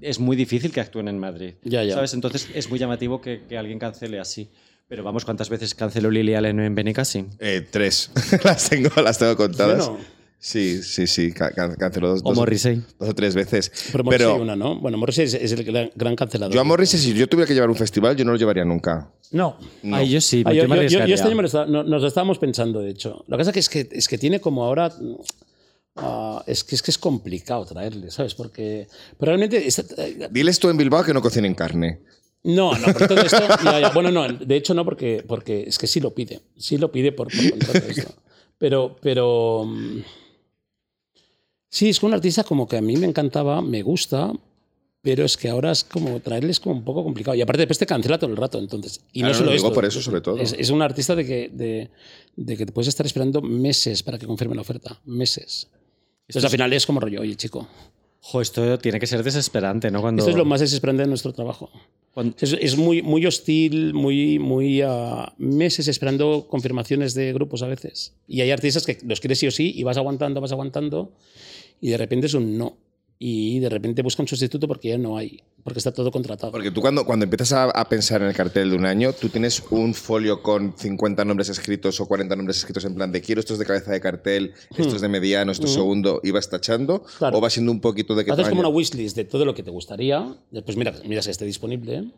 [0.03, 1.55] es muy difícil que actúen en Madrid.
[1.65, 2.13] Ya, ¿Sabes?
[2.13, 4.51] Entonces es muy llamativo que, que alguien cancele así.
[4.89, 7.27] Pero vamos, ¿cuántas veces canceló Lily Allen en Benicassi?
[7.39, 8.11] Eh, tres.
[8.45, 9.91] las, tengo, las tengo contadas.
[10.41, 12.81] Sí, sí, sí, canceló dos, o Morrissey.
[12.99, 13.71] dos o tres veces.
[13.93, 14.81] Pero Morrissey una, ¿no?
[14.81, 16.55] Bueno, Morrissey es, el gran, cancelador.
[16.55, 19.13] Yo a Morrissey, si yo tuviera que llevar un festival, yo no lo llevaría nunca.
[19.31, 19.59] No.
[19.83, 20.03] no.
[20.03, 23.25] yo sí, yo, este año nos lo estábamos pensando, de hecho.
[23.27, 24.93] Lo que pasa es que, es que tiene como ahora...
[25.97, 28.33] Ah, es, que, es que es complicado traerle, ¿sabes?
[28.37, 28.87] Porque
[29.19, 29.69] pero realmente...
[30.31, 31.99] Diles tú en Bilbao que no cocinen carne.
[32.45, 33.43] No, no, por todo esto.
[33.95, 36.41] Bueno, no, de hecho no, porque, porque es que sí lo pide.
[36.57, 38.15] Sí lo pide por, por contrato esto.
[38.59, 39.65] Pero, pero.
[39.67, 40.03] Mm,
[41.69, 44.33] sí, es que un artista como que a mí me encantaba, me gusta,
[45.01, 47.37] pero es que ahora es como traerles como un poco complicado.
[47.37, 49.01] Y aparte después te cancela todo el rato, entonces.
[49.13, 49.73] Y no solo eso.
[49.73, 50.39] por eso, sobre todo.
[50.39, 51.91] Es, un artista de que, de,
[52.37, 55.01] de, que te puedes estar esperando meses para que confirme la oferta.
[55.05, 55.69] Meses.
[56.27, 57.67] Entonces al final es como rollo, oye, chico.
[58.21, 60.01] Jo, esto tiene que ser desesperante, ¿no?
[60.03, 60.21] Cuando...
[60.21, 61.71] Esto es lo más desesperante de nuestro trabajo.
[62.41, 68.15] Es, muy, muy hostil, muy, muy a meses esperando confirmaciones de grupos a veces.
[68.27, 71.13] Y hay artistas que los quieres sí o sí y vas aguantando, vas aguantando
[71.81, 72.77] y de repente es un no
[73.19, 76.53] y de repente busca un sustituto porque ya no hay, porque está todo contratado.
[76.53, 79.63] Porque tú cuando, cuando empiezas a, pensar en el cartel de un año, tú tienes
[79.71, 83.59] un folio con 50 nombres escritos o 40 nombres escritos en plan de quiero estos
[83.59, 85.75] de cabeza de cartel, estos de mediano, estos hmm.
[85.75, 89.17] segundo, y vas tachando, o va siendo un poquito de que Haces como una wishlist
[89.17, 92.13] de todo lo que te gustaría, después mira, mira si esté disponible,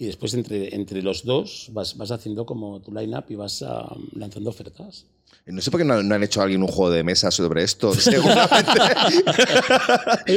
[0.00, 3.94] y después entre, entre los dos vas, vas haciendo como tu line-up y vas ah,
[4.14, 5.04] lanzando ofertas.
[5.44, 7.92] No sé por qué no, han hecho alguien un juego de mesa sobre esto.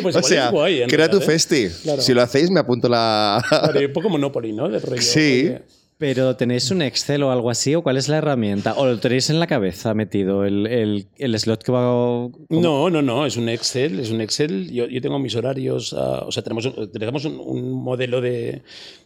[0.01, 0.51] pues o sea,
[0.87, 1.21] crea tu ¿eh?
[1.21, 1.69] festi.
[1.69, 3.41] Si lo hacéis, me apunto la.
[3.73, 4.69] un poco Monopoly, ¿no?
[4.99, 5.53] sí.
[5.95, 7.75] Pero ¿tenéis un Excel o algo así?
[7.75, 8.73] ¿O cuál es la herramienta?
[8.73, 12.27] ¿O lo tenéis en la cabeza metido el, el, el slot que va.?
[12.49, 13.25] No, no, no.
[13.25, 14.01] Es un Excel.
[14.01, 14.69] Es un Excel.
[14.69, 15.93] Yo, yo tengo mis horarios.
[15.97, 18.63] Ah, o sea, tenemos, tenemos un modelo de,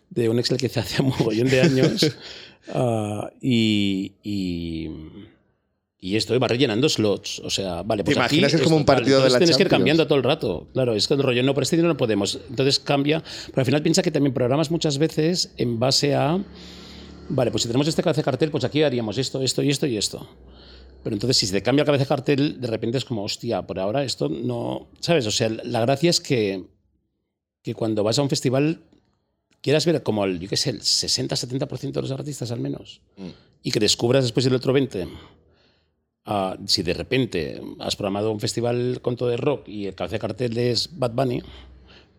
[0.09, 2.15] de un Excel que se hace un mogollón de años.
[2.73, 4.89] Ah, y, y,
[6.01, 7.39] y, esto va rellenando slots.
[7.39, 9.69] O sea, vale, pues ¿Te imaginas es como un partido de la Tienes que ir
[9.69, 10.67] cambiando todo el rato.
[10.73, 12.41] Claro, es que el rollo, no, por este dinero no podemos.
[12.49, 13.23] Entonces cambia.
[13.45, 16.43] Pero al final piensa que también programas muchas veces en base a.
[17.29, 19.87] Vale, pues si tenemos este cabeza de cartel, pues aquí haríamos esto, esto y esto
[19.87, 20.27] y esto.
[21.03, 23.79] Pero entonces, si se te cambia cabeza de cartel, de repente es como, hostia, por
[23.79, 24.89] ahora esto no.
[24.99, 25.25] ¿Sabes?
[25.25, 26.65] O sea, la gracia es que,
[27.63, 28.81] que cuando vas a un festival
[29.68, 33.01] quieras ver como el, yo qué sé, el 60-70% de los artistas al menos,
[33.61, 35.09] y que descubras después el otro 20%,
[36.24, 40.15] ah, si de repente has programado un festival con todo de rock y el cabeza
[40.15, 41.41] de cartel es Bad Bunny,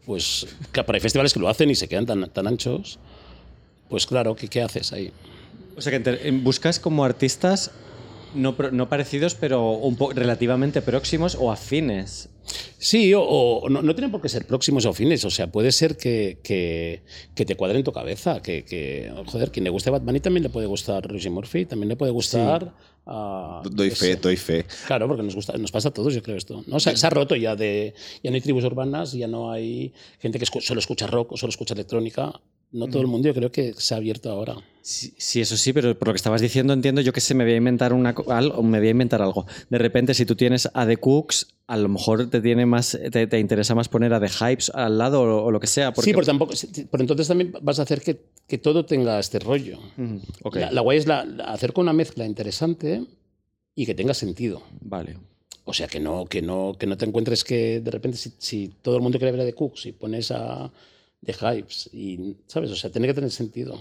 [0.05, 2.99] pues pero hay festivales que lo hacen y se quedan tan, tan anchos,
[3.89, 5.11] pues claro, ¿qué, ¿qué haces ahí?
[5.75, 7.71] O sea que buscas como artistas
[8.35, 12.31] no, no parecidos, pero un relativamente próximos o afines.
[12.79, 15.25] Sí, o, no, tienen por qué ser próximos o afines.
[15.25, 18.41] O sea, puede ser que, que, te cuadre en tu cabeza.
[18.41, 21.89] Que, que, joder, quien le guste Batman y también le puede gustar Rosie Murphy, también
[21.89, 22.73] le puede gustar.
[23.71, 24.65] doy fe, doy fe.
[24.87, 26.63] Claro, porque nos, gusta, nos pasa a todos, yo creo esto.
[26.67, 26.81] ¿no?
[26.81, 27.95] se ha roto ya de.
[28.23, 31.51] Ya no hay tribus urbanas, ya no hay gente que solo escucha rock o solo
[31.51, 32.33] escucha electrónica.
[32.71, 34.57] No todo el mundo, yo creo que se ha abierto ahora.
[34.83, 37.53] Sí, eso sí, pero por lo que estabas diciendo entiendo yo que se me voy
[37.53, 39.47] a inventar una algo, me voy a inventar algo.
[39.69, 43.39] De repente, si tú tienes a The Cooks, a lo mejor te tiene más, te,
[43.39, 45.93] interesa más poner a The Hypes al lado o, lo que sea.
[45.95, 46.55] Sí, pero tampoco,
[46.91, 49.79] pero entonces también vas a hacer que, que todo tenga este rollo.
[50.53, 53.05] la, guay es la, hacer con una mezcla interesante
[53.75, 54.63] y que tenga sentido.
[54.81, 55.19] Vale.
[55.65, 58.73] O sea, que no, que no, que no te encuentres que de repente si, si
[58.81, 60.73] todo el mundo quiere ver a The Cooks y pones a
[61.21, 61.91] de hypes.
[61.93, 62.71] Y, ¿sabes?
[62.71, 63.79] O sea, tiene que tener sentido.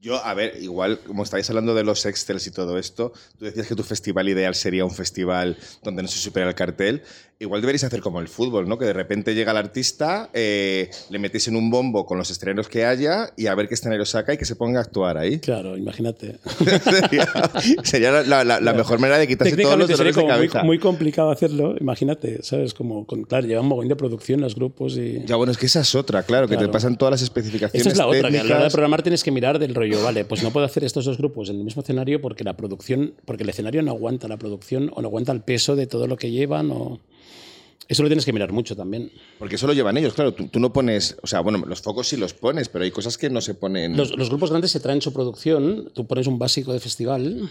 [0.00, 3.66] Yo, a ver, igual, como estáis hablando de los Excels y todo esto, tú decías
[3.66, 7.02] que tu festival ideal sería un festival donde no se supera el cartel.
[7.40, 8.78] Igual deberíais hacer como el fútbol, ¿no?
[8.78, 12.66] Que de repente llega el artista, eh, le metéis en un bombo con los estrenos
[12.66, 15.38] que haya y a ver qué escenario saca y que se ponga a actuar ahí.
[15.38, 16.40] Claro, imagínate.
[17.84, 20.58] sería, la, mejor manera de quitarse todos los dolores de cabeza.
[20.64, 22.74] Muy, muy, complicado hacerlo, imagínate, ¿sabes?
[22.74, 25.24] Como, con, claro, llevan un mogollón de producción los grupos y...
[25.24, 27.90] Ya, bueno, es que esa es otra, claro, que te pasan todas las especificaciones Esa
[27.92, 30.24] es la otra, que a la hora de programar tienes que mirar del rollo, vale,
[30.24, 33.44] pues no puedo hacer estos dos grupos en el mismo escenario porque la producción, porque
[33.44, 36.32] el escenario no aguanta la producción o no aguanta el peso de todo lo que
[36.32, 36.98] llevan o...
[37.88, 39.10] Eso lo tienes que mirar mucho también.
[39.38, 40.34] Porque eso lo llevan ellos, claro.
[40.34, 43.30] Tú, no pones, o sea, bueno, los focos sí los pones, pero hay cosas que
[43.30, 43.96] no se ponen.
[43.96, 47.48] Los, grupos grandes se traen su producción, tú pones un básico de festival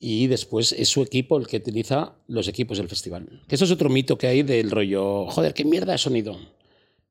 [0.00, 3.42] y después es su equipo el que utiliza los equipos del festival.
[3.46, 6.36] Que eso es otro mito que hay del rollo, joder, qué mierda de sonido.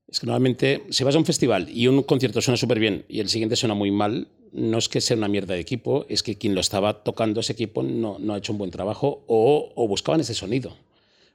[0.09, 3.21] Es que normalmente, si vas a un festival y un concierto suena súper bien y
[3.21, 6.37] el siguiente suena muy mal, no es que sea una mierda de equipo, es que
[6.37, 9.87] quien lo estaba tocando ese equipo no, no ha hecho un buen trabajo o, o
[9.87, 10.75] buscaban ese sonido.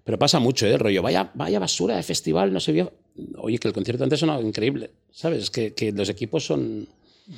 [0.09, 0.73] Pero pasa mucho, ¿eh?
[0.73, 2.95] El rollo, vaya, vaya basura de festival, no se vio.
[3.37, 5.51] Oye, que el concierto antes sonaba increíble, ¿sabes?
[5.51, 6.89] Que, que los equipos son.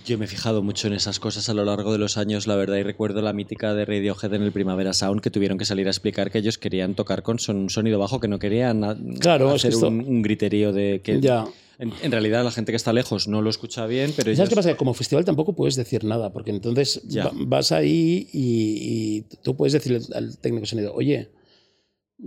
[0.07, 2.55] Yo me he fijado mucho en esas cosas a lo largo de los años, la
[2.55, 5.89] verdad, y recuerdo la mítica de Radiohead en el Primavera Sound que tuvieron que salir
[5.89, 9.75] a explicar que ellos querían tocar con un sonido bajo, que no querían claro, hacer
[9.75, 11.21] un, griterío de que.
[11.21, 11.47] Ya.
[11.81, 14.33] En, realidad la gente que está lejos no lo escucha bien, pero...
[14.37, 14.77] ¿Sabes qué pasa?
[14.77, 17.03] Como festival tampoco puedes decir nada, porque entonces
[17.49, 21.31] vas ahí y, y, tú puedes decirle al técnico de sonido, oye,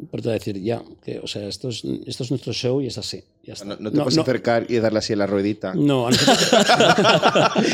[0.09, 2.81] pero te voy a decir, ya, que, o sea, esto es, esto es nuestro show
[2.81, 3.23] y es así.
[3.43, 3.65] Ya está.
[3.65, 5.75] No, te puedes acercar y darle así a la ruedita.
[5.75, 6.49] No, a nosotros...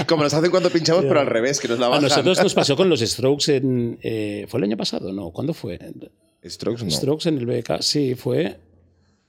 [0.08, 2.06] Como nos hacen cuando pinchamos, pero al revés, que nos la bajan.
[2.06, 4.00] A nosotros nos pasó con los Strokes en.
[4.02, 5.14] Eh, ¿Fue el año pasado?
[5.14, 5.80] No, ¿cuándo fue?
[6.46, 6.92] Strokes no.
[6.92, 8.58] Strokes en el BK, sí, fue.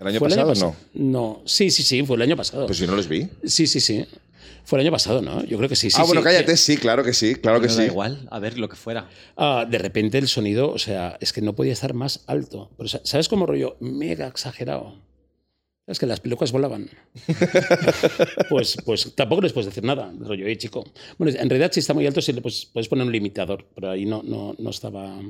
[0.00, 0.74] ¿El año pasado no?
[0.94, 2.66] No, sí, sí, sí, fue el año pasado.
[2.66, 3.28] Pues yo no los vi.
[3.44, 4.04] Sí, sí, sí.
[4.70, 5.44] Fue el año pasado, ¿no?
[5.46, 5.90] Yo creo que sí.
[5.90, 7.78] sí ah, bueno, cállate, sí, claro que sí, claro que sí.
[7.78, 9.10] Da igual, a ver lo que fuera.
[9.36, 12.70] Ah, de repente el sonido, o sea, es que no podía estar más alto.
[12.76, 13.76] Pero, ¿Sabes cómo rollo?
[13.80, 14.94] Mega exagerado.
[15.88, 16.88] Es que las pelucas volaban.
[18.48, 20.14] pues, pues tampoco les puedes decir nada.
[20.16, 20.84] Rollo, eh, chico.
[21.18, 23.90] Bueno, en realidad, si está muy alto, sí le puedes, puedes poner un limitador, pero
[23.90, 25.20] ahí no, no, no estaba.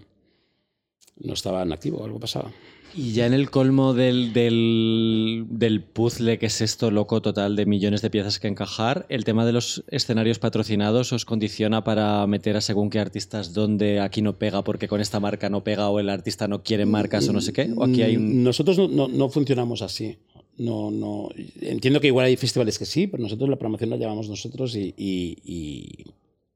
[1.16, 2.52] No estaba en activo, algo pasaba.
[2.94, 7.66] Y ya en el colmo del, del, del, puzzle que es esto loco total de
[7.66, 12.56] millones de piezas que encajar, el tema de los escenarios patrocinados os condiciona para meter
[12.56, 16.00] a según qué artistas donde aquí no pega porque con esta marca no pega o
[16.00, 17.72] el artista no quiere marcas o no sé qué.
[17.76, 20.18] ¿O aquí hay Nosotros no, no, funcionamos así.
[20.58, 21.28] No, no.
[21.60, 24.94] Entiendo que igual hay festivales que sí, pero nosotros la promoción la llevamos nosotros y,
[24.96, 26.04] y, y,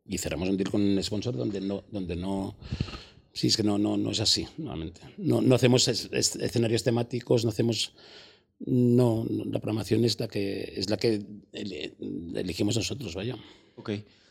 [0.06, 2.56] y cerramos un deal con un sponsor donde no, donde no
[3.34, 5.00] Sí, es que no, no, no es así, normalmente.
[5.18, 7.92] No, no hacemos escenarios temáticos, no hacemos...
[8.60, 11.20] No, la programación es la que, es la que
[11.52, 13.36] elegimos nosotros, vaya.
[13.74, 13.90] Ok.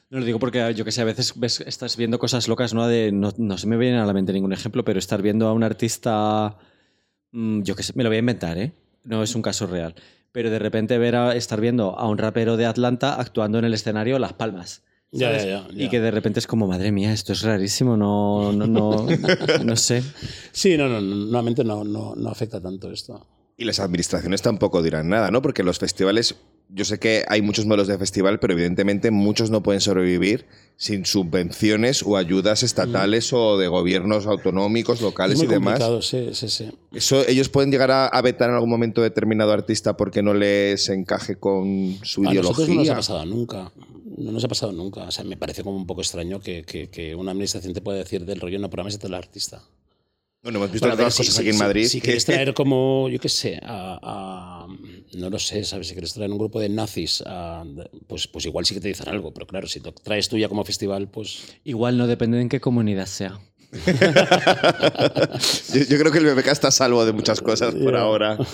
[0.09, 2.87] No lo digo porque yo que sé, a veces ves, estás viendo cosas locas, ¿no?
[2.87, 5.53] De, no, no se me viene a la mente ningún ejemplo, pero estar viendo a
[5.53, 6.57] un artista,
[7.31, 8.71] mm, yo que sé, me lo voy a inventar, ¿eh?
[9.03, 9.95] No es un caso real.
[10.31, 13.73] Pero de repente ver a, estar viendo a un rapero de Atlanta actuando en el
[13.73, 14.83] escenario Las Palmas.
[15.75, 19.05] Y que de repente es como, madre mía, esto es rarísimo, no, no, no,
[19.63, 20.03] no sé.
[20.51, 23.25] Sí, no, no, normalmente no, no, no afecta tanto esto.
[23.55, 25.41] Y las administraciones tampoco dirán nada, ¿no?
[25.41, 26.35] Porque los festivales
[26.75, 31.05] yo sé que hay muchos modelos de festival, pero evidentemente muchos no pueden sobrevivir sin
[31.05, 35.73] subvenciones o ayudas estatales o de gobiernos autonómicos, locales Es y muy demás.
[35.79, 36.71] complicado, sí, sí, sí.
[36.91, 40.89] Eso, ellos pueden llegar a, a vetar en algún momento determinado artista porque no les
[40.89, 42.95] encaje con su A nosotros no nos ha ideología.
[42.95, 43.71] pasado nunca.
[44.17, 45.03] No nos ha pasado nunca.
[45.03, 47.97] O sea, me parece como un poco extraño que, que- que una administración te pueda
[47.99, 49.61] decir del rollo no programes el artista.
[50.41, 51.85] Bueno, hemos visto Bueno, ver, otras si- cosas si- aquí en si- Madrid.
[51.87, 54.67] Si, que- quieres traer como, yo qué sé, a, a-
[55.17, 55.87] no lo sé, ¿sabes?
[55.87, 57.63] Si quieres traer un grupo de nazis, a-
[58.07, 60.49] pues, pues igual sí que te dicen algo, pero claro, si lo traes tú ya
[60.49, 61.43] como festival, pues...
[61.63, 63.39] Igual no depende en qué comunidad sea.
[65.73, 68.37] yo, yo creo que el BBK está a salvo de muchas cosas por ahora.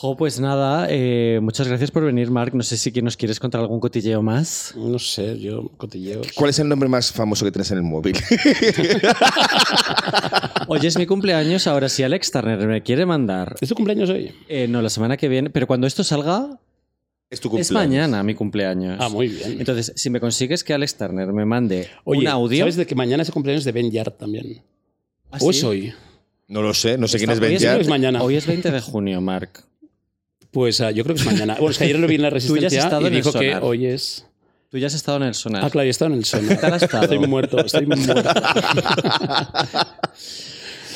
[0.00, 2.54] Jo, pues nada, eh, muchas gracias por venir, Marc.
[2.54, 4.72] No sé si nos quieres contar algún cotilleo más.
[4.74, 6.26] No sé, yo cotilleos.
[6.34, 8.16] ¿Cuál es el nombre más famoso que tienes en el móvil?
[10.68, 13.56] Oye, es mi cumpleaños, ahora si Alex Turner me quiere mandar...
[13.60, 14.32] ¿Es tu cumpleaños hoy?
[14.48, 16.58] eh, no, la semana que viene, pero cuando esto salga,
[17.28, 17.74] es tu es cumpleaños.
[18.08, 18.96] mañana mi cumpleaños.
[19.02, 19.56] Ah, muy bien.
[19.58, 22.60] Entonces, si me consigues que Alex Turner me mande Oye, un audio...
[22.60, 24.62] ¿sabes de que mañana es el cumpleaños de Ben Yard también?
[25.30, 25.58] ¿Ah, ¿O sí?
[25.58, 25.92] es hoy?
[26.48, 28.22] No lo sé, no sé quién es Está- hoy Ben es- es mañana.
[28.22, 29.62] Hoy es 20 de junio, Marc.
[30.50, 31.54] Pues ah, yo creo que es mañana.
[31.54, 33.14] Bueno, es que ayer lo vi en la Tú ya has Resistencia estado y en
[33.14, 34.26] el dijo que hoy es...
[34.70, 35.64] Tú ya has estado en el sonar.
[35.64, 36.60] Ah, claro, ya estaba en el sonar.
[36.60, 37.02] tal has estado?
[37.04, 38.14] Estoy muerto, estoy muerto.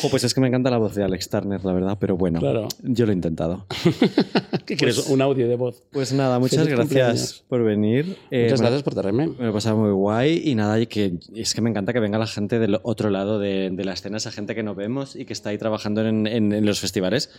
[0.02, 2.40] Jo, pues es que me encanta la voz de Alex Turner, la verdad, pero bueno,
[2.40, 2.68] Claro.
[2.82, 3.66] yo lo he intentado.
[4.66, 5.08] ¿Qué quieres?
[5.08, 5.82] Un audio de voz.
[5.92, 8.16] Pues nada, muchas Feliz gracias por venir.
[8.30, 9.28] Eh, Muchas gracias por traerme.
[9.28, 12.00] Me lo he pasado muy guay y nada, y que es que me encanta que
[12.00, 15.16] venga la gente del otro lado de, de la escena, esa gente que no vemos
[15.16, 17.30] y que está ahí trabajando en, en- en los festivales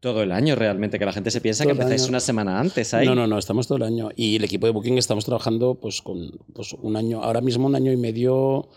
[0.00, 2.92] todo el año realmente, que la gente se piensa Todo que empezáis una semana antes
[2.94, 3.06] ahí.
[3.06, 4.10] No, no, no, estamos todo el año.
[4.16, 7.74] Y el equipo de Booking estamos trabajando pues con pues, un año, ahora mismo un
[7.74, 8.68] año y medio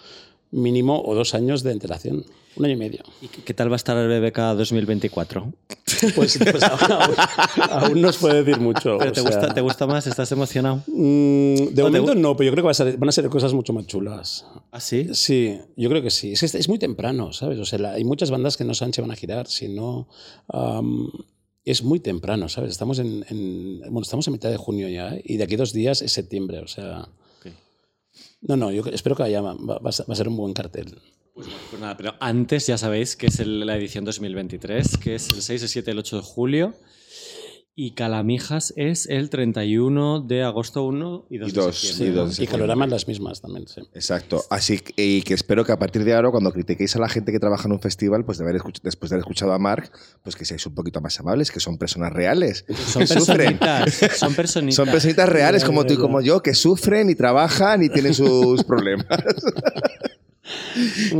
[0.52, 2.26] mínimo o dos años de antelación.
[2.56, 3.04] Un año y medio.
[3.22, 5.54] ¿Y qué tal va a estar el BBK 2024?
[6.16, 7.16] Pues, pues aún,
[7.70, 8.98] aún no os puede decir mucho.
[8.98, 10.08] ¿Pero o te, sea, gusta, te gusta más?
[10.08, 10.78] ¿Estás emocionado?
[10.88, 13.12] mm, de ¿O te momento no, pero yo creo que va a ser- van a
[13.12, 14.48] ser cosas mucho más chulas.
[14.72, 15.10] ¿Ah, sí?
[15.14, 16.32] Sí, yo creo que sí.
[16.34, 17.60] Es, muy temprano, ¿sabes?
[17.60, 20.08] O sea, la- hay muchas bandas que no saben si van a girar, si no...
[21.64, 22.72] es muy temprano, ¿sabes?
[22.72, 25.22] Estamos en, en- bueno, estamos en mitad de junio ya, ¿eh?
[25.26, 27.08] y de aquí a dos días es septiembre, o sea...
[28.41, 30.97] No, no, yo espero que haya, va, va a ser- un buen cartel.
[31.34, 31.47] Pues
[31.80, 35.61] nada, pero antes ya sabéis que es el- la edición 2023, que es el 6,
[35.63, 36.74] el 7, el 8 de julio.
[37.80, 42.08] Y Calamijas es el 31 de agosto 1 y 2 Y de dos, septiembre.
[42.08, 42.52] y dos de y septiembre.
[42.58, 43.82] Caloramas las mismas también, sí.
[43.94, 44.44] Exacto.
[44.50, 47.32] Así que, y que espero que a partir de ahora, cuando critiquéis a la gente
[47.32, 49.92] que trabaja en un festival, pues de haber después de haber escuchado a Mark,
[50.24, 52.66] pues que seáis un poquito más amables, que son personas reales.
[52.88, 53.60] Son que sufren.
[53.60, 54.76] personitas, son personitas.
[54.76, 58.64] Son personitas reales como tú y como yo, que sufren y trabajan y tienen sus
[58.68, 59.06] problemas.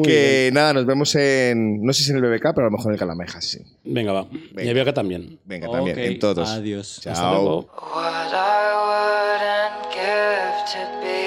[0.04, 2.88] Que nada, nos vemos en, no sé si en el BBK, pero a lo mejor
[2.88, 3.60] en el Calamejas, sí.
[3.84, 3.96] bien.
[3.96, 4.28] Venga, va.
[4.62, 5.40] Y había acá también.
[5.46, 6.50] Venga, también, Ok, en todos.
[6.50, 6.98] Adiós.
[7.00, 7.34] Hasta Chao.
[7.34, 7.58] luego.
[7.94, 11.20] What I wouldn't give to be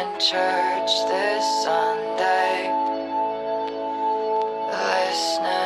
[0.00, 2.70] in church this Sunday,
[4.70, 5.61] listening